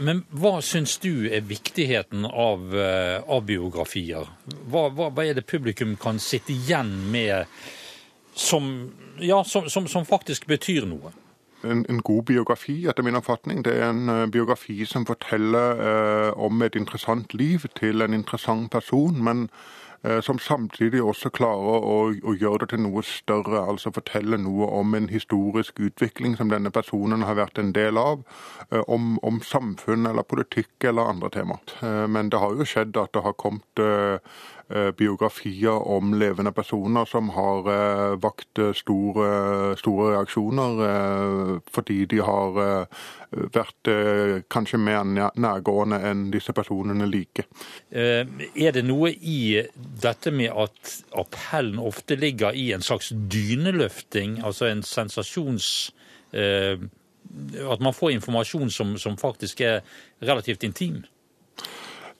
Men 0.00 0.22
hva 0.32 0.62
syns 0.64 0.94
du 0.98 1.28
er 1.28 1.42
viktigheten 1.44 2.24
av, 2.24 2.72
av 2.72 3.42
biografier? 3.46 4.24
Hva, 4.64 4.86
hva, 4.88 5.10
hva, 5.12 5.26
er 5.28 5.36
det 5.36 5.44
publikum 5.46 5.92
kan 6.00 6.16
sitte 6.18 6.54
igjen 6.56 6.88
med 7.12 7.44
som, 8.38 8.92
ja, 9.18 9.44
som, 9.44 9.68
som, 9.70 9.86
som 9.86 10.06
faktisk 10.06 10.46
betyr 10.46 10.86
noe. 10.86 11.10
En, 11.64 11.82
en, 11.88 12.02
god 12.02 12.22
biografi, 12.24 12.86
etter 12.86 13.02
min 13.02 13.18
oppfatning, 13.18 13.64
det 13.66 13.74
er 13.80 13.90
en 13.90 14.06
uh, 14.08 14.26
biografi 14.30 14.84
som 14.86 15.06
forteller 15.06 15.80
uh, 15.82 16.30
om 16.38 16.62
et 16.62 16.78
interessant 16.78 17.34
liv 17.34 17.66
til 17.74 18.04
en 18.04 18.14
interessant 18.14 18.70
person, 18.70 19.18
men 19.24 19.48
uh, 20.06 20.20
som 20.22 20.38
samtidig 20.38 21.02
også 21.02 21.32
klarer 21.34 21.82
å, 21.82 21.96
å, 22.14 22.34
gjøre 22.38 22.62
det 22.62 22.68
til 22.76 22.84
noe 22.84 23.02
større. 23.02 23.64
Altså 23.72 23.90
fortelle 23.90 24.38
noe 24.38 24.68
om 24.78 24.94
en 24.94 25.10
historisk 25.10 25.82
utvikling 25.82 26.36
som 26.38 26.52
denne 26.52 26.70
personen 26.70 27.26
har 27.26 27.40
vært 27.40 27.58
en 27.58 27.74
del 27.74 27.98
av. 27.98 28.22
Om, 28.68 29.16
om 29.24 29.40
samfunn 29.42 30.06
eller 30.06 30.26
politikk 30.28 30.84
eller 30.84 31.10
andre 31.10 31.30
temaer. 31.32 32.06
Men 32.06 32.28
det 32.30 32.38
har 32.38 32.54
jo 32.54 32.66
skjedd 32.68 32.98
at 33.00 33.14
det 33.16 33.22
har 33.24 33.34
kommet 33.40 33.82
biografier 34.96 35.88
om 35.88 36.12
levende 36.20 36.52
personer 36.52 37.04
som 37.08 37.30
har 37.32 37.70
eh, 37.72 38.16
vakt 38.20 38.60
eh, 38.60 38.74
store, 38.76 39.28
store 39.80 40.10
reaksjoner 40.12 40.82
fordi 41.72 42.02
de 42.10 42.18
har 42.24 42.58
vært 43.28 43.88
kanskje 44.52 44.80
mer 44.80 45.04
nærgående 45.36 45.98
enn 46.08 46.26
disse 46.32 46.52
personene 46.56 47.08
liker. 47.08 47.44
Er 47.92 48.72
det 48.74 48.84
noe 48.86 49.10
i 49.12 49.60
dette 49.76 50.32
med 50.32 50.52
at 50.52 50.94
appellen 51.12 51.80
ofte 51.82 52.16
ligger 52.16 52.56
i 52.56 52.70
en 52.76 52.84
slags 52.84 53.12
dyneløfting, 53.12 54.40
altså 54.44 54.70
en 54.70 54.84
sensasjons... 54.86 55.92
At 56.32 57.82
man 57.84 57.92
får 57.92 58.14
informasjon 58.16 58.72
som, 58.72 58.96
som 59.00 59.16
faktisk 59.20 59.60
er 59.64 59.80
relativt 60.24 60.64
intim? 60.64 61.02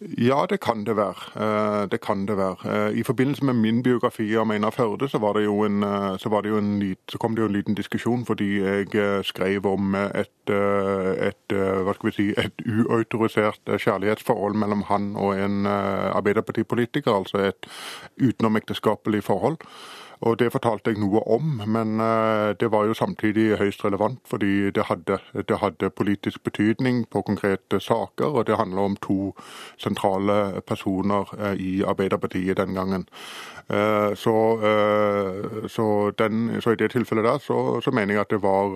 Ja, 0.00 0.46
det 0.50 0.60
kan 0.60 0.84
det 0.86 0.94
være. 0.96 1.30
Eh, 1.34 1.88
det 1.90 2.00
kan 2.00 2.26
det 2.26 2.36
være. 2.36 2.88
Eh, 2.88 2.98
I 2.98 3.02
forbindelse 3.02 3.44
med 3.44 3.54
min 3.54 3.82
biografi 3.82 4.36
om 4.36 4.50
Einar 4.50 4.70
Førde, 4.70 5.08
så, 5.08 5.18
var 5.18 5.32
det 5.32 5.44
jo 5.44 5.62
en, 5.62 5.82
eh, 5.82 6.18
så, 6.18 6.40
det 6.42 6.48
jo 6.48 6.58
en, 6.58 6.96
så 7.08 7.18
kom 7.18 7.34
det 7.34 7.42
jo 7.42 7.46
en 7.46 7.52
liten 7.52 7.74
diskusjon 7.74 8.26
fordi 8.26 8.60
jeg 8.60 9.24
skrev 9.24 9.66
om 9.66 9.94
et, 9.94 10.50
et, 10.50 11.54
hva 11.82 11.94
skal 11.94 12.10
vi 12.10 12.14
si, 12.14 12.28
et 12.38 12.62
uautorisert 12.66 13.60
kjærlighetsforhold 13.66 14.54
mellom 14.54 14.82
han 14.82 15.16
og 15.16 15.38
en 15.38 15.66
Arbeiderpartipolitiker, 15.66 17.12
altså 17.12 17.38
et 17.38 17.66
utenomekteskapelig 18.22 19.24
forhold. 19.24 19.58
Og 20.20 20.38
Det 20.38 20.50
fortalte 20.52 20.90
jeg 20.90 20.98
noe 20.98 21.20
om, 21.30 21.60
men 21.66 22.00
eh, 22.02 22.54
det 22.60 22.72
var 22.72 22.88
jo 22.88 22.94
samtidig 22.94 23.58
høyst 23.58 23.84
relevant, 23.84 24.18
fordi 24.26 24.70
det 24.74 24.88
hadde, 24.90 25.18
det 25.48 25.58
hadde 25.62 25.90
politisk 25.90 26.42
betydning 26.42 27.04
på 27.10 27.22
konkrete 27.22 27.80
saker, 27.80 28.26
og 28.26 28.46
det 28.46 28.58
handler 28.58 28.82
om 28.82 28.96
to 28.96 29.34
sentrale 29.78 30.60
personer 30.66 31.30
eh, 31.38 31.54
i 31.54 31.72
Arbeiderpartiet 31.86 32.58
den 32.58 32.74
gangen. 32.74 33.06
Eh, 33.68 34.14
så, 34.14 34.34
så, 35.68 35.86
den, 36.18 36.60
så 36.60 36.74
i 36.74 36.80
det 36.80 36.90
tilfellet 36.90 37.24
der 37.24 37.38
så, 37.38 37.80
så, 37.84 37.90
mener 37.90 38.14
jeg 38.14 38.20
at 38.20 38.30
det 38.30 38.42
var 38.42 38.74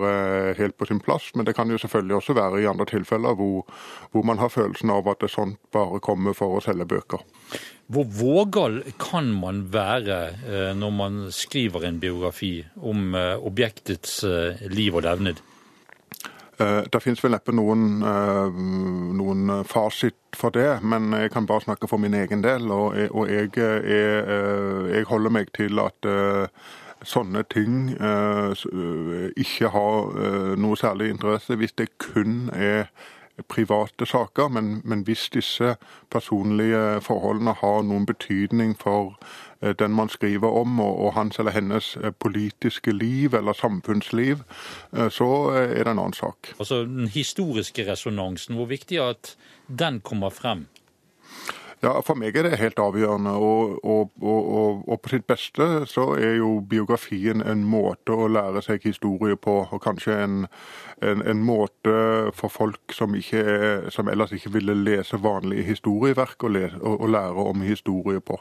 helt 0.57 0.77
på 0.77 0.85
sin 0.85 0.99
plass, 0.99 1.31
men 1.35 1.45
det 1.45 1.55
kan 1.55 1.69
jo 1.71 1.77
selvfølgelig 1.77 2.15
også 2.15 2.33
være 2.33 2.61
i 2.61 2.69
andre 2.71 2.85
tilfeller 2.85 3.35
hvor, 3.35 3.65
hvor 4.11 4.23
man 4.23 4.39
har 4.39 4.53
følelsen 4.53 4.89
av 4.89 5.07
at 5.09 5.19
det 5.21 5.31
sånt 5.33 5.59
bare 5.73 5.99
kommer 5.99 6.37
for 6.37 6.55
å 6.55 6.63
selge 6.63 6.87
bøker. 6.87 7.19
Hvor 7.93 8.03
vågal 8.03 8.83
kan 8.99 9.27
man 9.37 9.65
være 9.73 10.19
eh, 10.47 10.71
når 10.75 10.89
man 10.89 11.17
skriver 11.31 11.83
en 11.85 11.99
biografi 11.99 12.63
om 12.81 13.15
eh, 13.15 13.35
objektets 13.37 14.23
eh, 14.23 14.63
liv 14.71 14.95
og 14.95 15.03
levned? 15.03 15.43
Det 16.63 16.99
finnes 17.01 17.19
vel 17.19 17.33
neppe 17.33 17.51
noen, 17.57 17.97
noen, 19.17 19.49
fasit 19.65 20.37
for 20.37 20.53
det, 20.53 20.83
men 20.85 21.09
jeg 21.17 21.31
kan 21.33 21.47
bare 21.49 21.63
snakke 21.65 21.89
for 21.89 21.99
min 21.99 22.13
egen 22.13 22.43
del. 22.45 22.69
Og 22.71 22.93
jeg, 22.95 23.09
og 23.09 23.31
jeg, 23.33 23.49
jeg, 23.57 24.21
jeg 24.93 25.07
holder 25.09 25.33
meg 25.33 25.49
til 25.57 25.81
at 25.81 26.07
sånne 27.09 27.41
ting 27.51 27.89
ikke 29.33 29.73
har 29.73 30.55
noe 30.61 30.77
særlig 30.79 31.09
interesse 31.15 31.57
hvis 31.57 31.73
det 31.81 31.89
kun 31.97 32.45
er 32.53 32.85
private 33.47 34.05
saker, 34.05 34.47
men, 34.47 34.81
men, 34.85 35.01
hvis 35.01 35.29
disse 35.33 35.75
personlige 36.11 37.01
forholdene 37.01 37.55
har 37.57 37.81
noen 37.81 38.05
betydning 38.05 38.75
for 38.79 39.15
eh, 39.61 39.73
den 39.79 39.95
man 39.97 40.09
skriver 40.09 40.47
om, 40.61 40.79
og, 40.79 40.99
og 41.05 41.13
hans 41.13 41.39
eller 41.39 41.51
hennes 41.51 41.95
eh, 41.97 42.11
politiske 42.11 42.91
liv 42.91 43.33
eller 43.33 43.53
samfunnsliv, 43.57 44.43
eh, 44.93 45.09
så 45.09 45.29
er 45.55 45.83
det 45.83 45.87
en 45.87 45.99
annen 45.99 46.13
sak. 46.13 46.53
Altså 46.59 46.83
Den 46.83 47.07
historiske 47.07 47.91
resonansen, 47.91 48.55
hvor 48.55 48.69
viktig 48.69 48.97
er 48.97 49.15
at 49.15 49.35
den 49.67 50.01
kommer 50.01 50.29
frem? 50.29 50.67
Ja, 51.83 51.97
For 51.99 52.15
meg 52.15 52.37
er 52.39 52.47
det 52.47 52.61
helt 52.61 52.79
avgjørende. 52.79 53.33
Og, 53.35 53.73
og, 53.83 54.13
og, 54.21 54.83
og, 54.87 55.01
på 55.03 55.11
sitt 55.11 55.25
beste 55.27 55.83
så 55.91 56.13
er 56.15 56.37
jo 56.37 56.61
biografien 56.63 57.43
en 57.43 57.65
måte 57.67 58.15
å 58.15 58.29
lære 58.31 58.63
seg 58.63 58.87
historie 58.87 59.35
på. 59.35 59.57
Og 59.67 59.83
kanskje 59.83 60.15
en, 60.23 60.37
en, 61.03 61.25
en 61.27 61.43
måte 61.43 61.97
for 62.39 62.53
folk 62.53 62.95
som, 62.95 63.17
er, 63.19 63.89
som, 63.91 64.07
ellers 64.07 64.31
ikke 64.31 64.53
ville 64.55 64.77
lese 64.79 65.19
vanlige 65.19 65.67
historieverk, 65.73 66.47
å, 66.47 66.53
lese, 66.55 66.79
å, 66.79 66.95
å 67.03 67.11
lære 67.11 67.47
om 67.51 67.67
historie 67.67 68.23
på. 68.23 68.39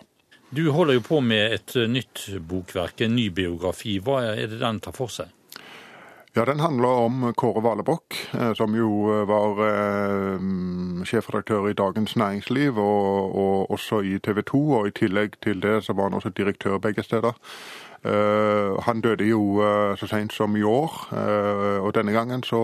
Du 0.54 0.68
holder 0.70 1.00
jo 1.00 1.06
på 1.08 1.18
med 1.24 1.56
et 1.56 1.74
nytt 1.90 2.28
bokverk, 2.46 3.02
en 3.02 3.16
ny 3.16 3.30
biografi. 3.34 3.98
Hva 4.04 4.22
er 4.36 4.46
det 4.52 4.62
den 4.62 4.82
tar 4.84 4.94
for 4.94 5.10
seg? 5.10 5.34
Ja, 6.34 6.44
Den 6.44 6.60
handler 6.60 6.88
om 6.88 7.32
Kåre 7.36 7.60
Valebokk, 7.60 8.14
eh, 8.32 8.54
som 8.54 8.72
jo 8.72 8.88
eh, 9.12 9.26
var 9.28 9.58
eh, 9.66 10.44
sjefredaktør 11.04 11.66
i 11.68 11.74
Dagens 11.76 12.16
Næringsliv 12.16 12.78
og, 12.78 13.34
og, 13.36 13.70
også 13.70 14.00
i 14.00 14.18
TV 14.18 14.40
2. 14.40 14.60
Og 14.72 14.88
i 14.88 14.94
tillegg 14.96 15.36
til 15.44 15.60
det 15.62 15.84
så 15.84 15.92
var 15.92 16.08
han 16.08 16.14
også 16.14 16.32
direktør 16.32 16.78
begge 16.78 17.02
steder. 17.02 17.36
Uh, 18.02 18.80
han 18.82 19.00
døde 19.00 19.28
jo 19.28 19.62
uh, 19.62 19.94
så 19.96 20.06
sent 20.10 20.32
som 20.32 20.56
i 20.56 20.62
år, 20.62 20.90
uh, 21.12 21.84
og 21.86 21.94
denne 21.94 22.12
gangen 22.12 22.42
så 22.42 22.58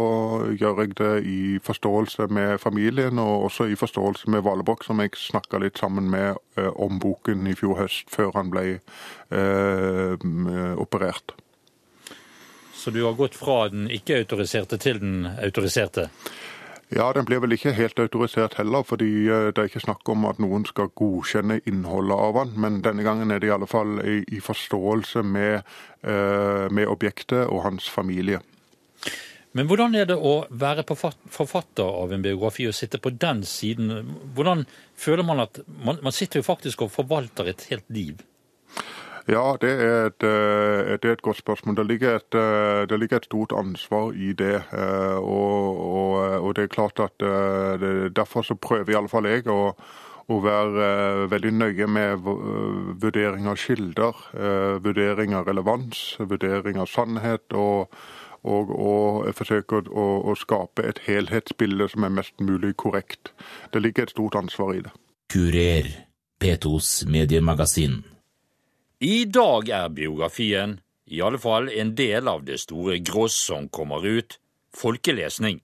gjør 0.50 0.80
jeg 0.80 0.96
det 0.98 1.12
i 1.30 1.58
forståelse 1.62 2.26
med 2.26 2.58
familien 2.58 3.18
og 3.18 3.44
også 3.44 3.68
i 3.70 3.78
forståelse 3.78 4.30
med 4.30 4.42
Valebrokk, 4.42 4.82
som 4.84 4.98
jeg 5.00 5.14
snakka 5.14 5.60
litt 5.62 5.78
sammen 5.78 6.10
med 6.10 6.34
om 6.74 6.98
boken 6.98 7.46
i 7.46 7.54
fjor 7.54 7.78
høst, 7.84 8.10
før 8.10 8.34
han 8.34 8.50
ble 8.50 8.80
operert. 10.74 11.38
Så 12.78 12.90
du 12.94 13.02
har 13.02 13.16
gått 13.18 13.34
fra 13.34 13.64
den 13.72 13.88
ikke-autoriserte 13.90 14.78
til 14.78 15.00
den 15.02 15.26
autoriserte? 15.26 16.08
Ja, 16.88 17.10
den 17.12 17.26
blir 17.28 17.42
vel 17.42 17.52
ikke 17.52 17.74
helt 17.76 17.98
autorisert 18.00 18.54
heller, 18.56 18.84
fordi 18.86 19.08
eh, 19.28 19.48
det 19.52 19.60
er 19.60 19.68
ikke 19.68 19.82
snakk 19.82 20.08
om 20.08 20.24
at 20.30 20.38
noen 20.40 20.64
skal 20.64 20.88
godkjenne 20.96 21.58
innholdet 21.68 22.16
av 22.16 22.38
den. 22.38 22.54
Men 22.64 22.78
denne 22.86 23.04
gangen 23.04 23.34
er 23.34 23.42
det 23.42 23.50
i 23.50 23.52
alle 23.52 23.68
fall 23.68 23.98
i, 24.06 24.38
forståelse 24.40 25.24
med, 25.26 25.66
eh, 26.00 26.64
med 26.72 26.88
objektet 26.88 27.44
og 27.44 27.66
hans 27.66 27.90
familie. 27.92 28.40
Men 29.52 29.68
hvordan 29.68 29.98
er 29.98 30.08
det 30.08 30.16
å 30.16 30.46
være 30.48 30.86
forfatter 30.86 31.84
av 31.84 32.14
en 32.14 32.24
biografi 32.24 32.68
og 32.70 32.76
sitte 32.78 33.02
på 33.02 33.10
den 33.10 33.42
siden? 33.48 34.14
Hvordan 34.36 34.64
føler 34.96 35.26
man 35.26 35.44
at 35.44 35.60
Man, 35.66 35.98
man 36.02 36.12
sitter 36.12 36.40
jo 36.40 36.46
faktisk 36.46 36.86
og 36.86 36.94
forvalter 36.94 37.48
et 37.48 37.66
helt 37.72 37.90
liv? 37.90 38.22
Ja, 39.28 39.56
det 39.60 39.70
er, 39.70 40.06
et, 40.06 40.24
eh, 40.24 40.96
det 40.96 41.04
er 41.04 41.12
et, 41.12 41.22
godt 41.22 41.36
spørsmål. 41.36 41.76
Det 41.76 41.86
ligger 41.86 42.16
et, 42.16 42.34
eh, 42.34 42.88
det 42.88 42.98
ligger 42.98 43.16
et, 43.16 43.24
stort 43.24 43.52
ansvar 43.52 44.12
i 44.16 44.32
det. 44.32 44.62
Eh, 44.72 45.18
og, 45.20 45.80
og, 45.84 46.12
og 46.40 46.56
det 46.56 46.64
er 46.64 46.66
klart 46.72 47.00
at 47.00 47.12
derfor 48.16 48.42
så 48.42 48.54
prøver 48.54 49.08
fall 49.08 49.26
jeg 49.26 49.44
å, 49.46 49.74
å 50.28 50.40
være 50.40 51.28
veldig 51.28 51.52
nøye 51.52 51.86
med 51.86 52.24
vurdering 53.02 53.46
av 53.48 53.56
kilder, 53.56 54.16
vurdering 54.80 55.34
av 55.34 55.46
relevans, 55.46 56.16
vurdering 56.18 56.78
av 56.78 56.86
sannhet. 56.86 57.52
og 57.52 57.92
og, 58.48 58.68
og 58.70 59.34
forsøke 59.34 59.80
å, 59.90 60.04
å 60.30 60.34
skape 60.38 60.84
et 60.86 61.00
helhetsbilde 61.08 61.88
som 61.90 62.04
er 62.06 62.12
mest 62.20 62.38
mulig 62.40 62.76
korrekt. 62.78 63.32
Det 63.74 63.82
ligger 63.82 64.06
et 64.06 64.14
stort 64.14 64.38
ansvar 64.38 64.76
i 64.76 64.84
det. 64.86 64.92
Kurer, 65.28 65.90
P2s 66.38 67.08
mediemagasin. 67.10 68.04
I 68.98 69.24
dag 69.30 69.68
er 69.70 69.88
biografien, 69.94 70.80
i 71.06 71.20
alle 71.22 71.38
fall 71.38 71.68
en 71.70 71.92
del 71.94 72.26
av 72.28 72.42
det 72.42 72.56
store 72.58 72.96
gross 72.98 73.36
som 73.46 73.68
kommer 73.70 74.02
ut, 74.02 74.40
folkelesning. 74.74 75.60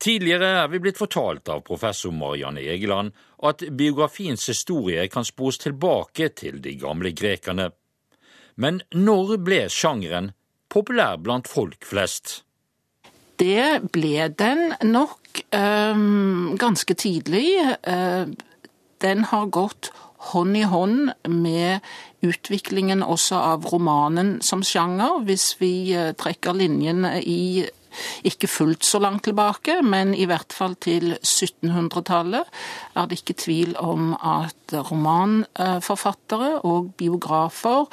Tidligere 0.00 0.50
er 0.62 0.68
vi 0.68 0.80
blitt 0.84 1.00
fortalt 1.00 1.48
av 1.48 1.62
professor 1.64 2.12
Marianne 2.12 2.60
Egeland 2.60 3.16
at 3.48 3.64
biografiens 3.76 4.44
historie 4.48 5.06
kan 5.08 5.24
spores 5.24 5.60
tilbake 5.64 6.28
til 6.36 6.60
de 6.60 6.74
gamle 6.80 7.14
grekerne. 7.16 7.70
Men 8.60 8.82
når 8.92 9.38
ble 9.40 9.62
sjangeren 9.72 10.32
populær 10.68 11.16
blant 11.16 11.48
folk 11.48 11.80
flest? 11.88 12.42
Det 13.40 13.88
ble 13.88 14.28
den 14.36 14.74
nok 14.84 15.44
øh, 15.56 16.04
ganske 16.60 16.94
tidlig. 16.94 17.56
Uh, 17.88 18.28
den 19.00 19.24
har 19.32 19.48
gått 19.48 19.92
hånd 20.30 20.56
i 20.58 20.66
hånd 20.68 21.12
med 21.32 21.80
utviklingen 22.26 23.02
også 23.02 23.40
av 23.54 23.68
romanen 23.72 24.38
som 24.44 24.64
sjanger. 24.66 25.22
Hvis 25.24 25.54
vi 25.60 25.72
uh, 25.96 26.12
trekker 26.18 26.56
linjene 26.56 27.16
i 27.24 27.66
ikke 28.26 28.48
fullt 28.50 28.86
så 28.86 29.00
langt 29.02 29.24
tilbake, 29.26 29.80
men 29.82 30.14
i 30.14 30.26
hvert 30.30 30.52
fall 30.54 30.76
til 30.82 31.16
1700-tallet 31.16 32.46
er 32.94 33.08
det 33.10 33.20
ikke 33.20 33.38
tvil 33.42 33.74
om 33.80 34.12
at 34.14 34.74
romanforfattere 34.90 36.60
og 36.68 36.92
biografer 37.00 37.86
eh, 37.86 37.90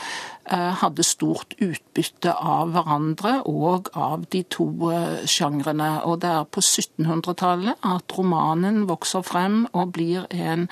hadde 0.47 1.03
stort 1.03 1.55
utbytte 1.59 2.31
av 2.31 2.71
hverandre 2.75 3.33
og 3.49 3.89
av 3.97 4.25
de 4.31 4.43
to 4.53 4.67
eh, 4.93 5.25
sjangrene. 5.27 5.89
Og 6.07 6.21
det 6.23 6.31
er 6.31 6.47
på 6.49 6.63
1700-tallet 6.63 7.83
at 7.87 8.15
romanen 8.17 8.85
vokser 8.89 9.25
frem 9.27 9.65
og 9.73 9.93
blir 9.97 10.27
en 10.31 10.67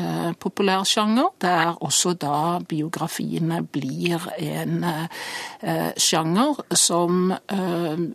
eh, 0.00 0.32
populær 0.42 0.86
sjanger. 0.88 1.30
Det 1.42 1.52
er 1.52 1.78
også 1.84 2.14
da 2.18 2.58
biografiene 2.68 3.62
blir 3.74 4.26
en 4.38 4.82
eh, 4.88 5.92
sjanger 6.00 6.64
som 6.78 7.32
eh, 7.32 8.08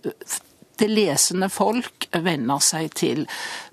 det 0.79 0.89
lesende 0.91 1.49
folk 1.51 2.07
venner 2.11 2.61
seg 2.63 2.91
til. 2.97 3.25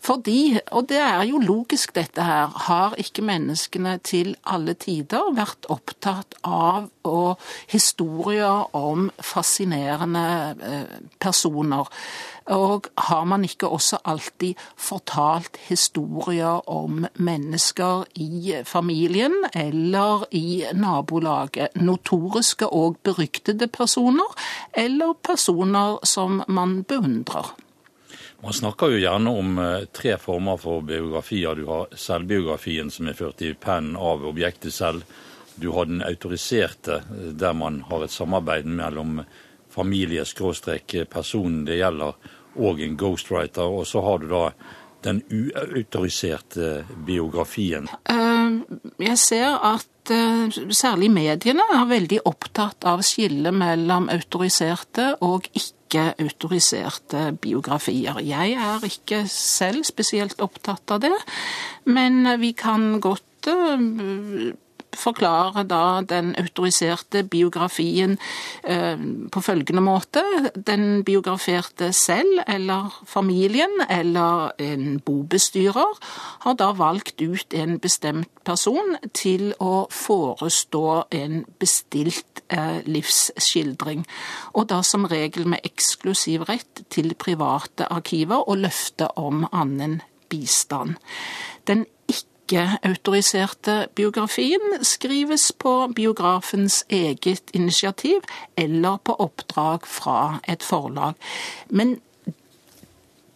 Fordi, 0.05 0.59
og 0.73 0.89
det 0.91 1.01
er 1.01 1.23
jo 1.29 1.41
logisk 1.43 1.95
dette 1.97 2.25
her, 2.25 2.53
har 2.69 2.97
ikke 3.01 3.25
menneskene 3.25 3.97
til 4.05 4.35
alle 4.45 4.77
tider 4.79 5.33
vært 5.37 5.69
opptatt 5.73 6.37
av 6.45 6.91
historier 7.71 8.77
om 8.77 9.11
fascinerende 9.21 10.27
eh, 10.61 10.95
personer. 11.21 11.91
Og 12.53 12.87
har 12.95 13.25
man 13.25 13.45
ikke 13.45 13.71
også 13.73 14.03
alltid 14.05 14.61
fortalt 14.77 15.57
historier 15.69 16.61
om 16.69 17.07
mennesker 17.17 18.05
i 18.21 18.55
familien 18.69 19.33
eller 19.55 20.27
i 20.31 20.65
nabolaget? 20.77 21.77
Notoriske 21.81 22.69
og 22.69 22.99
beryktede 23.03 23.69
personer, 23.69 24.29
eller 24.73 25.15
personer 25.23 26.05
som 26.05 26.43
man 26.49 26.83
beundrer? 26.85 27.55
Man 28.45 28.53
snakker 28.53 28.93
jo 28.93 28.99
gjerne 29.01 29.31
om 29.33 29.59
eh, 29.59 29.87
tre 29.89 30.19
former 30.21 30.59
for 30.61 30.85
biografier. 30.85 31.57
Du 31.57 31.65
har 31.65 31.95
selvbiografien 31.97 32.91
som 32.93 33.09
er 33.09 33.17
ført 33.17 33.41
i 33.41 33.55
pennen 33.57 33.97
av 33.97 34.27
objektet 34.29 34.75
selv. 34.75 35.07
Du 35.57 35.71
har 35.73 35.89
den 35.89 36.03
autoriserte, 36.05 36.99
eh, 37.09 37.31
der 37.33 37.57
man 37.57 37.81
har 37.89 38.05
et 38.05 38.13
samarbeid 38.13 38.69
mellom 38.69 39.23
familie-personen 39.75 41.65
det 41.67 41.81
gjelder, 41.81 42.13
og 42.55 42.81
en 42.81 42.97
ghostwriter. 42.97 43.67
Og 43.67 43.87
så 43.91 44.01
har 44.05 44.19
du 44.23 44.29
da 44.31 44.49
den 45.05 45.21
uautoriserte 45.29 46.85
biografien. 47.07 47.89
Eh, 48.09 48.51
jeg 49.05 49.19
ser 49.21 49.59
at 49.61 50.13
eh, 50.13 50.49
særlig 50.73 51.11
mediene 51.13 51.67
er 51.77 51.91
veldig 51.91 52.23
opptatt 52.29 52.87
av 52.89 53.05
skillet 53.05 53.55
mellom 53.55 54.09
autoriserte 54.13 55.11
og 55.25 55.51
ikke-autoriserte 55.53 57.35
biografier. 57.43 58.21
Jeg 58.25 58.57
er 58.57 58.89
ikke 58.89 59.25
selv 59.31 59.85
spesielt 59.85 60.41
opptatt 60.45 60.97
av 60.97 61.05
det, 61.05 61.15
men 61.85 62.25
vi 62.41 62.55
kan 62.57 62.95
godt 63.05 63.53
eh, 63.53 64.55
forklarer 64.99 65.67
da 65.69 66.01
den 66.07 66.35
autoriserte 66.41 67.25
biografien 67.25 68.19
eh, 68.63 68.99
på 69.33 69.43
følgende 69.45 69.83
måte. 69.85 70.23
Den 70.55 71.05
biograferte 71.05 71.93
selv 71.93 72.43
eller 72.47 72.95
familien 73.07 73.83
eller 73.91 74.53
en 74.59 75.01
bobestyrer 75.01 75.99
har 76.45 76.59
da 76.61 76.73
valgt 76.77 77.21
ut 77.21 77.55
en 77.55 77.79
bestemt 77.81 78.31
person 78.45 78.97
til 79.17 79.53
å 79.63 79.87
forestå 79.91 80.87
en 81.17 81.45
bestilt 81.61 82.45
eh, 82.49 82.81
livsskildring, 82.87 84.05
og 84.53 84.69
da 84.73 84.83
som 84.85 85.07
regel 85.11 85.49
med 85.49 85.65
eksklusiv 85.65 86.45
rett 86.49 86.85
til 86.93 87.15
private 87.19 87.89
arkiver 87.91 88.45
og 88.49 88.61
løfte 88.67 89.09
om 89.21 89.47
annen 89.53 90.01
bistand. 90.29 90.99
Den 91.69 91.87
ikke-autoriserte 92.45 93.89
biografien 93.95 94.85
skrives 94.85 95.53
på 95.53 95.93
biografens 95.95 96.85
eget 96.89 97.51
initiativ 97.53 98.21
eller 98.57 98.97
på 98.97 99.17
oppdrag 99.19 99.87
fra 99.87 100.41
et 100.49 100.63
forlag. 100.63 101.15
Men 101.71 102.01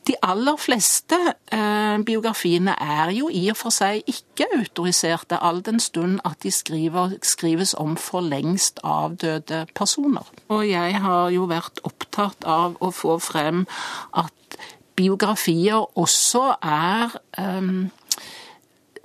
de 0.08 0.14
aller 0.22 0.56
fleste 0.56 1.16
eh, 1.52 1.98
biografiene 2.04 2.74
er 2.80 3.10
jo 3.12 3.28
i 3.28 3.48
og 3.50 3.58
for 3.60 3.74
seg 3.74 4.04
ikke 4.08 4.46
autoriserte, 4.56 5.36
all 5.36 5.60
den 5.64 5.80
stund 5.80 6.20
at 6.24 6.40
de 6.42 6.50
skriver, 6.50 7.18
skrives 7.22 7.74
om 7.74 7.96
for 7.96 8.24
lengst 8.24 8.80
avdøde 8.84 9.66
personer. 9.74 10.24
Og 10.48 10.64
jeg 10.68 11.00
har 11.00 11.28
jo 11.30 11.44
vært 11.48 11.80
opptatt 11.84 12.44
av 12.48 12.78
å 12.80 12.90
få 12.90 13.18
frem 13.20 13.66
at 14.16 14.58
biografier 14.96 15.84
også 15.98 16.54
er 16.64 17.12
eh, 17.38 17.72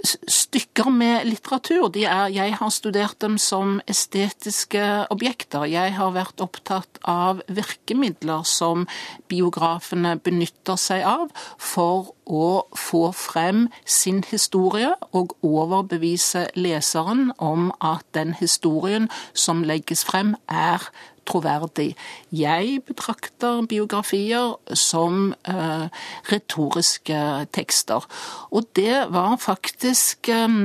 stykker 0.03 0.89
med 0.91 1.25
litteratur. 1.27 1.87
De 1.93 2.03
er, 2.05 2.27
jeg 2.33 2.55
har 2.59 2.71
studert 2.73 3.19
dem 3.23 3.37
som 3.39 3.79
estetiske 3.89 4.83
objekter. 5.13 5.63
Jeg 5.69 5.95
har 5.95 6.11
vært 6.15 6.43
opptatt 6.43 6.99
av 7.07 7.41
virkemidler 7.47 8.43
som 8.47 8.87
biografene 9.31 10.17
benytter 10.23 10.79
seg 10.79 11.05
av 11.07 11.31
for 11.57 12.11
å 12.27 12.67
få 12.77 13.05
frem 13.15 13.67
sin 13.85 14.21
historie 14.27 14.91
og 15.11 15.35
overbevise 15.43 16.49
leseren 16.55 17.31
om 17.37 17.71
at 17.79 18.05
den 18.15 18.35
historien 18.39 19.09
som 19.33 19.63
legges 19.67 20.03
frem, 20.07 20.35
er 20.47 20.83
troverdig. 21.29 21.93
Jeg 22.31 22.81
betrakter 22.87 23.63
biografier 23.69 24.55
som 24.77 25.33
eh, 25.47 25.87
retoriske 26.31 27.19
tekster. 27.55 28.05
Og 28.51 28.67
det 28.75 29.07
var 29.13 29.37
faktisk 29.41 30.29
eh, 30.33 30.59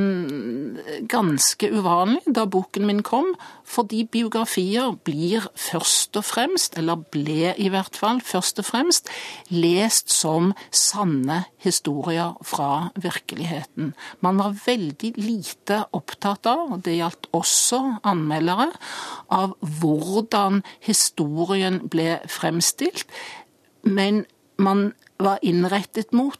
ganske 1.08 1.72
uvanlig 1.72 2.22
da 2.26 2.46
boken 2.48 2.88
min 2.88 3.04
kom, 3.06 3.34
fordi 3.68 4.04
biografier 4.08 4.96
blir 5.04 5.48
først 5.58 6.16
og 6.16 6.24
fremst, 6.24 6.78
eller 6.80 7.02
ble 7.12 7.52
i 7.56 7.68
hvert 7.72 7.96
fall 7.96 8.22
først 8.24 8.62
og 8.62 8.68
fremst, 8.70 9.12
lest 9.52 10.12
som 10.12 10.54
sanne 10.72 11.44
historier 11.62 12.36
fra 12.46 12.90
virkeligheten. 12.98 13.92
Man 14.24 14.38
var 14.40 14.56
veldig 14.66 15.12
lite 15.18 15.82
opptatt 15.96 16.46
av, 16.46 16.74
og 16.76 16.84
det 16.86 16.98
gjaldt 16.98 17.28
også 17.36 17.80
anmeldere, 18.06 18.70
av 19.34 19.56
hvordan 19.80 20.62
historien 20.86 21.82
ble 21.90 22.18
fremstilt, 22.30 23.06
men 23.82 24.24
man 24.58 24.92
var 25.18 25.42
innrettet 25.46 26.14
mot 26.14 26.38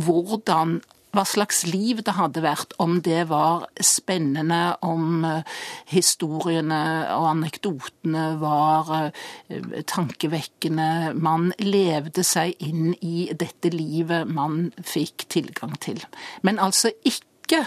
hvordan 0.00 0.80
hva 1.14 1.24
slags 1.26 1.64
liv 1.66 2.02
det 2.06 2.14
hadde 2.16 2.42
vært 2.44 2.74
om 2.82 2.98
det 3.04 3.24
var 3.30 3.66
spennende, 3.82 4.76
om 4.86 5.24
eh, 5.26 5.56
historiene 5.90 6.80
og 7.16 7.28
anekdotene 7.32 8.26
var 8.40 8.92
eh, 8.96 9.80
tankevekkende. 9.90 10.90
Man 11.18 11.50
levde 11.62 12.24
seg 12.26 12.54
inn 12.62 12.94
i 13.00 13.30
dette 13.34 13.72
livet 13.74 14.30
man 14.30 14.70
fikk 14.86 15.26
tilgang 15.32 15.74
til. 15.82 16.02
Men 16.46 16.62
altså 16.62 16.94
ikke 17.02 17.66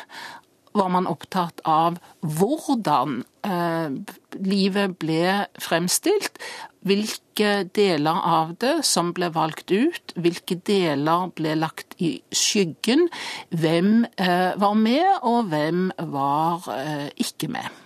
var 0.74 0.90
man 0.94 1.08
opptatt 1.10 1.62
av 1.70 2.00
hvordan 2.22 3.22
eh, 3.46 3.94
livet 4.42 4.98
ble 5.02 5.46
fremstilt, 5.62 6.40
hvilke 6.84 7.52
deler 7.76 8.20
av 8.28 8.56
det 8.62 8.76
som 8.88 9.14
ble 9.16 9.30
valgt 9.34 9.72
ut, 9.72 10.16
hvilke 10.20 10.60
deler 10.68 11.30
ble 11.38 11.56
lagt 11.60 11.96
i 12.04 12.16
skyggen, 12.36 13.08
hvem 13.50 14.04
eh, 14.18 14.52
var 14.60 14.76
med, 14.80 15.08
og 15.22 15.50
hvem 15.54 15.88
var 16.12 16.68
eh, 16.76 17.08
ikke 17.24 17.52
med. 17.54 17.82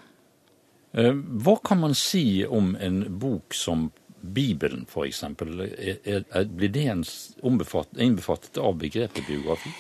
Eh, 0.97 1.13
hva 1.13 1.58
kan 1.63 1.84
man 1.84 1.95
si 1.97 2.45
om 2.45 2.76
en 2.80 3.04
bok 3.19 3.56
som 3.56 3.89
Bibelen 4.28 4.88
f.eks., 4.89 5.21
blir 5.38 6.71
det 6.73 6.88
innbefattet 6.89 8.58
av 8.58 8.80
begrepet 8.82 9.28
biografi? 9.28 9.71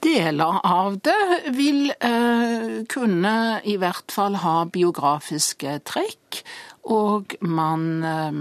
Deler 0.00 0.60
av 0.64 0.96
det 1.04 1.52
vil 1.52 1.90
eh, 1.92 2.84
kunne 2.88 3.34
i 3.68 3.76
hvert 3.76 4.12
fall 4.14 4.38
ha 4.40 4.62
biografiske 4.72 5.74
trekk. 5.88 6.40
Og 6.88 7.34
man 7.44 7.82
eh, 8.08 8.38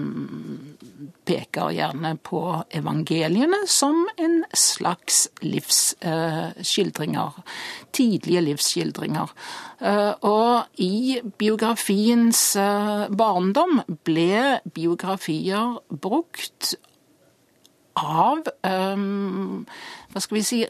peker 1.27 1.73
gjerne 1.75 2.13
på 2.23 2.41
evangeliene 2.79 3.65
som 3.67 4.05
en 4.15 4.39
slags 4.55 5.25
livsskildringer. 5.43 7.41
Eh, 7.43 7.53
tidlige 7.91 8.45
livsskildringer. 8.47 9.35
Eh, 9.83 10.13
og 10.31 10.79
i 10.79 11.19
biografiens 11.39 12.53
barndom 13.11 13.81
ble 14.07 14.61
biografier 14.71 15.81
brukt 15.91 16.77
av 17.97 18.45
um, 18.61 19.65
hva 20.11 20.19
skal 20.23 20.37
vi 20.37 20.41
si, 20.45 20.65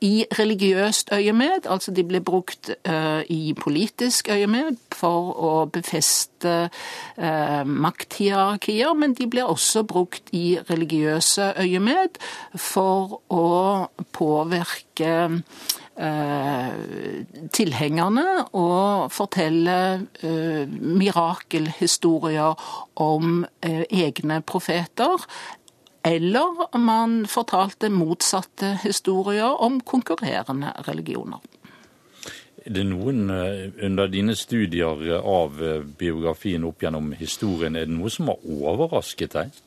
i 0.00 0.24
religiøst 0.38 1.12
øyemed. 1.12 1.66
Altså 1.66 1.90
de 1.94 2.04
ble 2.04 2.20
brukt 2.20 2.70
uh, 2.88 3.20
i 3.28 3.54
politisk 3.58 4.28
øyemed 4.28 4.76
for 4.94 5.32
å 5.32 5.66
befeste 5.72 6.70
uh, 7.18 7.64
makthierarkier, 7.66 8.94
men 8.94 9.14
de 9.18 9.26
ble 9.30 9.44
også 9.48 9.82
brukt 9.88 10.22
i 10.36 10.58
religiøse 10.70 11.52
øyemed 11.64 12.08
for 12.54 13.20
å 13.32 13.86
påvirke 14.12 15.30
uh, 15.32 15.38
tilhengerne 17.52 18.44
og 18.52 19.12
fortelle 19.12 20.06
mirakelhistorier 20.22 22.54
om 23.02 23.46
egne 23.62 24.40
profeter 24.46 25.18
eller 26.02 26.78
man 26.78 27.22
fortalte 27.30 27.90
motsatte 27.92 28.78
historier 28.82 29.60
om 29.62 29.80
konkurrerende 29.80 30.72
religioner. 30.86 31.40
Er 32.62 32.76
det 32.76 32.84
noen 32.86 33.30
eh, 33.30 33.70
under 33.82 34.10
dine 34.10 34.36
studier 34.38 35.18
av 35.18 35.62
eh, 35.62 35.82
biografien 35.82 36.64
opp 36.66 36.82
gjennom 36.82 37.10
historien, 37.18 37.76
er 37.76 37.88
det 37.90 37.96
noe 37.96 38.10
som 38.12 38.30
har 38.30 38.42
overrasket 38.46 39.34
deg? 39.38 39.62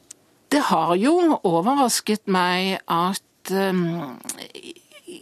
Det 0.51 0.61
har 0.69 0.95
jo 0.95 1.39
overrasket 1.43 2.29
meg 2.31 2.77
at 2.87 3.23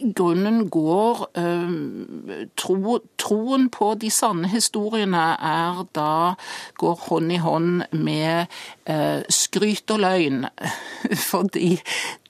um, 0.02 0.12
grunnen 0.14 0.70
går 0.70 1.30
uh, 1.38 2.46
tro, 2.56 2.98
Troen 3.18 3.68
på 3.72 3.94
de 4.00 4.10
sanne 4.10 4.48
historiene 4.52 5.22
er 5.38 5.84
da 5.96 6.34
går 6.80 6.98
hånd 7.08 7.32
i 7.32 7.38
hånd 7.42 7.84
med 7.92 8.50
uh, 8.90 9.22
skryt 9.28 9.90
og 9.94 10.02
løgn. 10.04 10.44
Fordi 11.30 11.76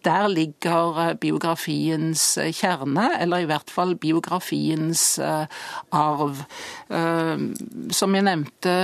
der 0.05 0.29
ligger 0.29 1.15
biografiens 1.21 2.35
kjerne, 2.53 3.09
eller 3.21 3.45
i 3.45 3.49
hvert 3.49 3.71
fall 3.73 3.95
biografiens 3.97 5.19
arv. 5.91 6.43
som 7.91 8.15
jeg 8.15 8.27
nevnte 8.27 8.75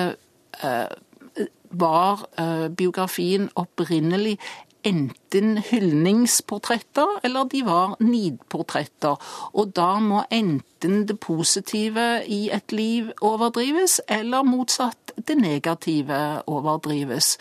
var 1.71 2.25
biografien 2.73 3.51
opprinnelig 3.53 4.38
enten 4.87 5.59
hyldningsportretter 5.64 7.21
eller 7.27 7.49
de 7.51 7.62
var 7.66 7.97
nidportretter. 8.01 9.21
Og 9.53 9.75
da 9.77 9.93
må 10.03 10.25
enten 10.33 11.05
det 11.09 11.19
positive 11.21 12.23
i 12.27 12.49
et 12.53 12.73
liv 12.73 13.11
overdrives, 13.21 14.01
eller 14.09 14.47
motsatt 14.47 15.14
det 15.16 15.37
negative 15.40 16.21
overdrives. 16.51 17.37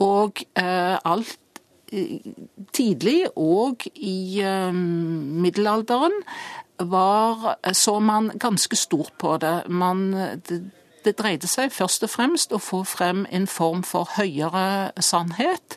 Og 0.00 0.42
eh, 0.56 0.96
alt 0.96 1.60
eh, 1.92 2.18
tidlig 2.72 3.24
og 3.36 3.86
i 3.94 4.40
eh, 4.40 4.72
middelalderen 4.72 6.16
var, 6.80 7.58
så 7.76 7.98
man 8.00 8.30
ganske 8.40 8.76
stort 8.76 9.12
på 9.20 9.36
det. 9.36 9.68
Man, 9.68 10.12
det 10.48 10.62
det 11.04 11.16
dreide 11.18 11.48
seg 11.50 11.72
først 11.72 12.04
og 12.06 12.10
fremst 12.12 12.52
å 12.52 12.60
få 12.62 12.82
frem 12.88 13.26
en 13.30 13.46
form 13.50 13.82
for 13.86 14.08
høyere 14.16 14.92
sannhet. 15.02 15.76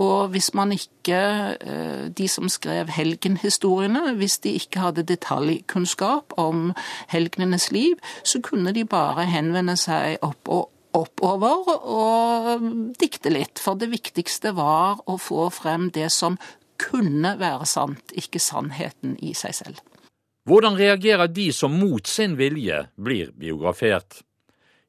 Og 0.00 0.32
hvis 0.32 0.52
man 0.54 0.72
ikke, 0.72 1.20
eh, 1.60 2.08
de 2.08 2.28
som 2.28 2.48
skrev 2.48 2.88
helgenhistoriene, 2.88 4.14
hvis 4.16 4.38
de 4.38 4.54
ikke 4.56 4.80
hadde 4.80 5.02
detaljkunnskap 5.02 6.32
om 6.36 6.72
helgenenes 7.08 7.70
liv, 7.72 7.96
så 8.24 8.40
kunne 8.40 8.72
de 8.72 8.84
bare 8.84 9.26
henvende 9.26 9.76
seg 9.76 10.18
opp 10.22 10.48
og 10.48 10.70
oppover 10.92 11.68
og 11.88 12.96
dikte 13.00 13.32
litt. 13.32 13.60
For 13.62 13.78
det 13.80 13.90
viktigste 13.92 14.52
var 14.56 15.00
å 15.08 15.16
få 15.20 15.48
frem 15.50 15.90
det 15.90 16.10
som 16.12 16.38
kunne 16.82 17.36
være 17.40 17.66
sant, 17.68 18.12
ikke 18.12 18.40
sannheten 18.42 19.16
i 19.22 19.34
seg 19.38 19.54
selv. 19.54 19.80
Hvordan 20.48 20.74
reagerer 20.74 21.30
de 21.30 21.52
som 21.54 21.74
mot 21.78 22.06
sin 22.08 22.34
vilje 22.36 22.88
blir 22.98 23.30
biografert? 23.38 24.22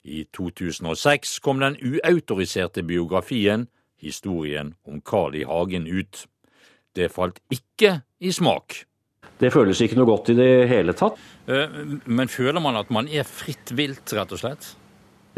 I 0.04 0.26
2006 0.36 1.39
kom 1.39 1.62
den 1.63 1.78
uautoriserte 1.80 2.84
biografien 2.84 3.68
Historien 4.04 4.74
om 4.84 5.00
Carl 5.02 5.36
I. 5.39 5.46
Hagen 5.48 5.88
ut. 5.88 6.26
Det 6.92 7.08
falt 7.12 7.39
ikke 7.54 8.02
i 8.20 8.34
smak. 8.36 8.84
Det 9.39 9.52
føles 9.54 9.80
ikke 9.82 9.96
noe 9.96 10.10
godt 10.10 10.34
i 10.34 10.36
det 10.38 10.50
hele 10.68 10.96
tatt. 10.98 11.20
Eh, 11.48 11.78
men 12.06 12.32
føler 12.32 12.60
man 12.63 12.76
at 12.80 12.92
man 12.94 13.08
er 13.08 13.24
fritt 13.28 13.72
vilt, 13.76 14.12
rett 14.12 14.36
og 14.36 14.42
slett? 14.42 14.74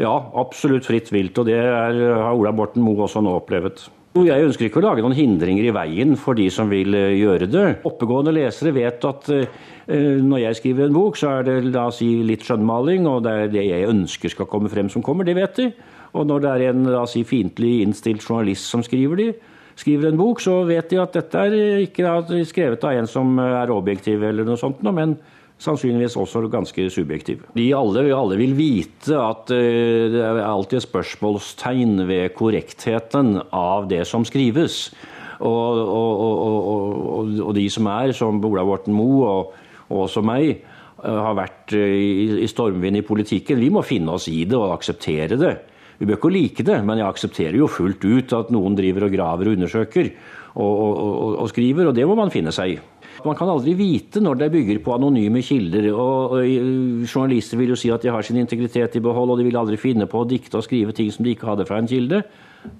Ja, 0.02 0.12
absolutt 0.36 0.88
fritt 0.88 1.12
vilt, 1.14 1.38
og 1.38 1.46
det 1.48 1.56
er, 1.56 2.00
har 2.18 2.34
Ola 2.34 2.52
Borten 2.52 2.82
Moe 2.84 3.06
også 3.06 3.22
nå 3.24 3.38
opplevet. 3.38 3.86
Jeg 4.24 4.46
ønsker 4.46 4.68
ikke 4.68 4.80
å 4.80 4.84
lage 4.86 5.02
noen 5.04 5.16
hindringer 5.16 5.66
i 5.68 5.72
veien 5.76 6.14
for 6.16 6.38
de 6.38 6.46
som 6.52 6.70
vil 6.72 6.94
eh, 6.96 7.18
gjøre 7.18 7.48
det. 7.52 7.64
Oppegående 7.88 8.32
lesere 8.32 8.72
vet 8.72 9.04
at 9.04 9.28
eh, 9.34 10.22
når 10.24 10.40
jeg 10.40 10.58
skriver 10.60 10.86
en 10.86 10.96
bok, 10.96 11.18
så 11.20 11.34
er 11.34 11.44
det 11.48 11.56
la 11.68 11.88
oss 11.90 12.00
si, 12.00 12.08
litt 12.24 12.46
skjønnmaling, 12.46 13.04
og 13.10 13.26
det 13.26 13.34
er 13.34 13.52
det 13.52 13.66
jeg 13.66 13.90
ønsker 13.90 14.32
skal 14.32 14.48
komme 14.48 14.72
frem 14.72 14.88
som 14.92 15.04
kommer. 15.04 15.28
Det 15.28 15.36
vet 15.36 15.60
de. 15.60 15.68
Og 16.16 16.24
når 16.30 16.44
det 16.44 16.52
er 16.54 16.64
en 16.70 16.88
la 16.88 17.02
oss 17.02 17.12
si, 17.18 17.26
fiendtlig 17.28 17.82
innstilt 17.84 18.24
journalist 18.24 18.70
som 18.72 18.84
skriver, 18.86 19.20
de, 19.20 19.56
skriver 19.76 20.08
en 20.08 20.20
bok, 20.22 20.40
så 20.40 20.62
vet 20.64 20.88
de 20.88 21.02
at 21.02 21.16
dette 21.18 21.46
er 21.48 21.84
ikke 21.84 22.44
skrevet 22.48 22.88
av 22.88 22.96
en 22.96 23.10
som 23.10 23.36
er 23.42 23.74
objektiv 23.74 24.24
eller 24.24 24.48
noe 24.48 24.56
sånt, 24.60 24.80
men 24.86 25.18
sannsynligvis 25.62 26.16
også 26.20 26.44
ganske 26.52 26.88
subjektiv. 26.92 27.44
De 27.56 27.70
alle, 27.76 28.04
alle 28.14 28.38
vil 28.40 28.54
vite 28.58 29.16
at 29.16 29.52
uh, 29.52 30.06
det 30.12 30.22
er 30.22 30.42
alltid 30.44 30.80
et 30.80 30.86
spørsmålstegn 30.88 32.02
ved 32.08 32.34
korrektheten 32.36 33.38
av 33.56 33.88
det 33.90 34.04
som 34.08 34.26
skrives. 34.28 34.90
Og, 35.36 35.80
og, 35.82 36.20
og, 36.24 37.32
og 37.44 37.54
de 37.56 37.66
som 37.68 37.88
er, 37.92 38.14
som 38.16 38.40
Ola 38.44 38.64
Borten 38.64 38.94
Moe 38.96 39.28
og, 39.28 39.54
også 39.92 40.22
meg, 40.24 40.60
uh, 41.02 41.22
har 41.28 41.38
vært 41.38 41.76
uh, 41.76 41.80
i, 41.80 42.42
i 42.44 42.50
stormvind 42.50 43.00
i 43.00 43.06
politikken, 43.06 43.60
vi 43.62 43.72
må 43.72 43.84
finne 43.86 44.16
oss 44.16 44.28
i 44.32 44.44
det 44.48 44.58
og 44.58 44.74
akseptere 44.76 45.40
det. 45.40 45.54
Vi 45.96 46.04
bør 46.04 46.18
ikke 46.18 46.34
like 46.34 46.64
det, 46.68 46.82
men 46.84 47.00
jeg 47.00 47.08
aksepterer 47.08 47.56
jo 47.56 47.70
fullt 47.72 48.02
ut 48.04 48.34
at 48.36 48.50
noen 48.52 48.74
driver 48.76 49.06
og 49.06 49.14
graver 49.14 49.48
og 49.48 49.56
undersøker 49.56 50.10
og 50.56 51.48
skriver, 51.48 51.88
og 51.88 51.96
det 51.96 52.04
må 52.08 52.14
man 52.16 52.30
finne 52.32 52.52
seg 52.52 52.74
i. 52.74 52.76
Man 53.24 53.36
kan 53.38 53.48
aldri 53.48 53.72
vite 53.78 54.20
når 54.20 54.40
det 54.40 54.50
bygger 54.52 54.80
på 54.84 54.96
anonyme 54.96 55.40
kilder. 55.44 55.88
og, 55.94 56.36
og 56.36 57.06
Journalister 57.06 57.60
vil 57.60 57.72
jo 57.72 57.78
si 57.78 57.92
at 57.92 58.02
de 58.04 58.12
har 58.12 58.26
sin 58.26 58.40
integritet 58.40 58.98
i 58.98 59.02
behold, 59.02 59.32
og 59.32 59.38
de 59.40 59.46
vil 59.46 59.56
aldri 59.56 59.78
finne 59.80 60.08
på 60.10 60.20
å 60.20 60.28
dikte 60.28 60.58
og 60.58 60.66
skrive 60.66 60.92
ting 60.96 61.08
som 61.14 61.24
de 61.24 61.32
ikke 61.32 61.48
hadde 61.48 61.66
fra 61.68 61.80
en 61.80 61.88
kilde. 61.90 62.22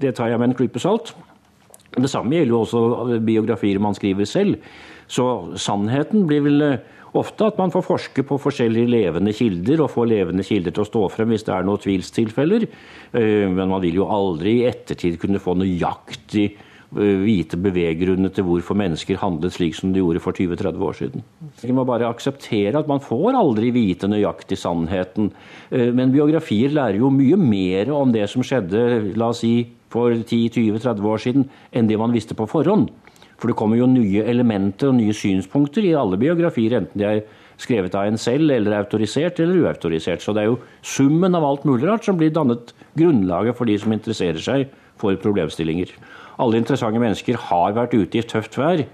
Det 0.00 0.16
tar 0.18 0.32
jeg 0.32 0.42
med 0.42 0.50
en 0.50 0.58
klype 0.58 0.82
salt. 0.82 1.14
Det 1.96 2.10
samme 2.12 2.36
gjelder 2.36 2.52
jo 2.52 2.60
også 2.66 3.20
biografier 3.24 3.80
man 3.80 3.96
skriver 3.96 4.28
selv. 4.28 4.60
Så 5.08 5.24
sannheten 5.62 6.26
blir 6.28 6.44
vel 6.44 6.66
eh, 6.66 6.84
ofte 7.16 7.46
at 7.48 7.56
man 7.60 7.72
får 7.72 7.86
forske 7.86 8.24
på 8.26 8.40
forskjellige 8.42 8.90
levende 8.92 9.32
kilder, 9.32 9.80
og 9.80 9.92
får 9.94 10.10
levende 10.10 10.44
kilder 10.44 10.74
til 10.74 10.84
å 10.84 10.90
stå 10.90 11.04
frem 11.14 11.32
hvis 11.32 11.46
det 11.46 11.54
er 11.56 11.64
noen 11.64 11.80
tvilstilfeller. 11.80 12.66
Men 13.16 13.70
man 13.70 13.80
vil 13.80 14.02
jo 14.02 14.10
aldri 14.12 14.58
i 14.58 14.66
ettertid 14.68 15.16
kunne 15.22 15.40
få 15.40 15.54
nøyaktig 15.56 16.50
vite 16.96 17.58
beveggrunnene 17.60 18.30
til 18.32 18.46
hvorfor 18.46 18.76
mennesker 18.78 19.18
handlet 19.20 19.54
slik 19.56 19.76
som 19.76 19.92
de 19.92 20.00
gjorde 20.00 20.22
for 20.24 20.36
20-30 20.36 20.84
år 20.88 20.96
siden. 20.96 21.24
Vi 21.62 21.74
må 21.76 21.84
bare 21.88 22.08
akseptere 22.08 22.78
at 22.78 22.88
man 22.90 23.02
får 23.04 23.36
aldri 23.36 23.72
vite 23.74 24.08
nøyaktig 24.10 24.58
sannheten. 24.60 25.30
Eh, 25.70 25.92
men 25.92 26.14
biografier 26.14 26.72
lærer 26.72 27.00
jo 27.02 27.12
mye 27.12 27.38
mer 27.40 27.92
om 27.94 28.14
det 28.14 28.26
som 28.32 28.44
skjedde 28.46 29.14
la 29.16 29.32
oss 29.32 29.44
si, 29.44 29.68
for 29.92 30.12
10-20-30 30.16 31.06
år 31.06 31.20
siden, 31.22 31.44
enn 31.72 31.88
det 31.88 31.98
man 32.00 32.14
visste 32.14 32.36
på 32.36 32.48
forhånd. 32.50 32.88
For 33.36 33.50
det 33.50 33.56
kommer 33.58 33.78
jo 33.78 33.88
nye 33.90 34.24
elementer 34.28 34.90
og 34.90 34.96
nye 34.98 35.14
synspunkter 35.14 35.84
i 35.84 35.94
alle 35.96 36.18
biografier, 36.20 36.78
enten 36.80 37.00
de 37.00 37.06
er 37.06 37.22
skrevet 37.60 37.94
av 37.96 38.08
en 38.08 38.18
selv, 38.20 38.50
eller 38.52 38.76
autorisert 38.80 39.38
eller 39.40 39.62
uautorisert. 39.62 40.24
Så 40.24 40.34
det 40.36 40.44
er 40.44 40.50
jo 40.50 40.58
summen 40.84 41.36
av 41.36 41.44
alt 41.46 41.64
mulig 41.68 41.86
rart 41.88 42.08
som 42.08 42.18
blir 42.18 42.32
dannet 42.34 42.72
grunnlaget 42.98 43.56
for 43.56 43.68
de 43.68 43.78
som 43.80 43.94
interesserer 43.94 44.42
seg 44.42 44.66
for 45.00 45.16
problemstillinger 45.20 45.92
alle 46.42 46.60
interessante 46.60 47.00
mennesker 47.00 47.38
har 47.48 47.76
vært 47.76 47.96
ute 47.96 48.20
i 48.20 48.24
tøft 48.26 48.58
vær. 48.60 48.84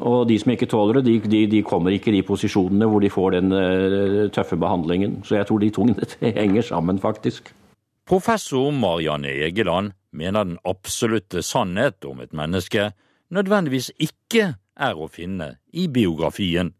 Og 0.00 0.22
de 0.28 0.38
som 0.40 0.52
ikke 0.54 0.70
tåler 0.72 0.98
det, 0.98 1.04
de, 1.04 1.30
de, 1.30 1.42
de 1.52 1.62
kommer 1.66 1.92
ikke 1.92 2.10
i 2.10 2.16
de 2.16 2.26
posisjonene 2.26 2.88
hvor 2.88 3.02
de 3.04 3.10
får 3.12 3.34
den 3.36 3.52
uh, 3.52 4.28
tøffe 4.32 4.56
behandlingen. 4.56 5.20
Så 5.26 5.36
jeg 5.36 5.48
tror 5.48 5.60
de 5.60 5.72
tungene 5.74 6.08
henger 6.40 6.64
sammen, 6.72 7.00
faktisk. 7.02 7.52
Professor 8.08 8.72
Marianne 8.74 9.30
Egeland 9.46 9.92
mener 10.12 10.44
den 10.44 10.58
absolutte 10.68 11.42
sannhet 11.44 12.04
om 12.08 12.20
et 12.24 12.32
menneske 12.36 12.90
nødvendigvis 13.32 13.92
ikke 14.00 14.54
er 14.76 14.98
å 14.98 15.08
finne 15.12 15.56
i 15.72 15.86
biografien. 15.92 16.72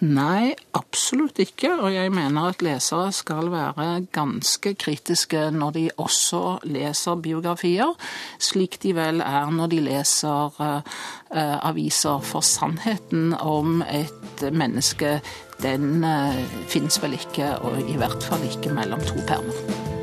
Nei, 0.00 0.54
absolutt 0.76 1.40
ikke. 1.42 1.74
Og 1.84 1.90
jeg 1.92 2.12
mener 2.14 2.50
at 2.50 2.62
lesere 2.64 3.10
skal 3.12 3.50
være 3.52 4.06
ganske 4.14 4.72
kritiske 4.80 5.50
når 5.52 5.74
de 5.76 5.84
også 6.00 6.42
leser 6.68 7.20
biografier, 7.20 7.92
slik 8.40 8.78
de 8.82 8.94
vel 8.96 9.20
er 9.24 9.52
når 9.52 9.72
de 9.74 9.82
leser 9.84 10.60
uh, 10.60 10.80
aviser. 11.32 12.24
For 12.24 12.44
sannheten 12.44 13.34
om 13.36 13.82
et 13.84 14.46
menneske, 14.52 15.18
den 15.64 16.00
uh, 16.04 16.40
fins 16.72 17.00
vel 17.02 17.18
ikke, 17.20 17.52
og 17.60 17.84
i 17.84 18.00
hvert 18.00 18.24
fall 18.24 18.48
ikke 18.48 18.72
mellom 18.76 19.04
to 19.04 19.20
permer. 19.28 19.95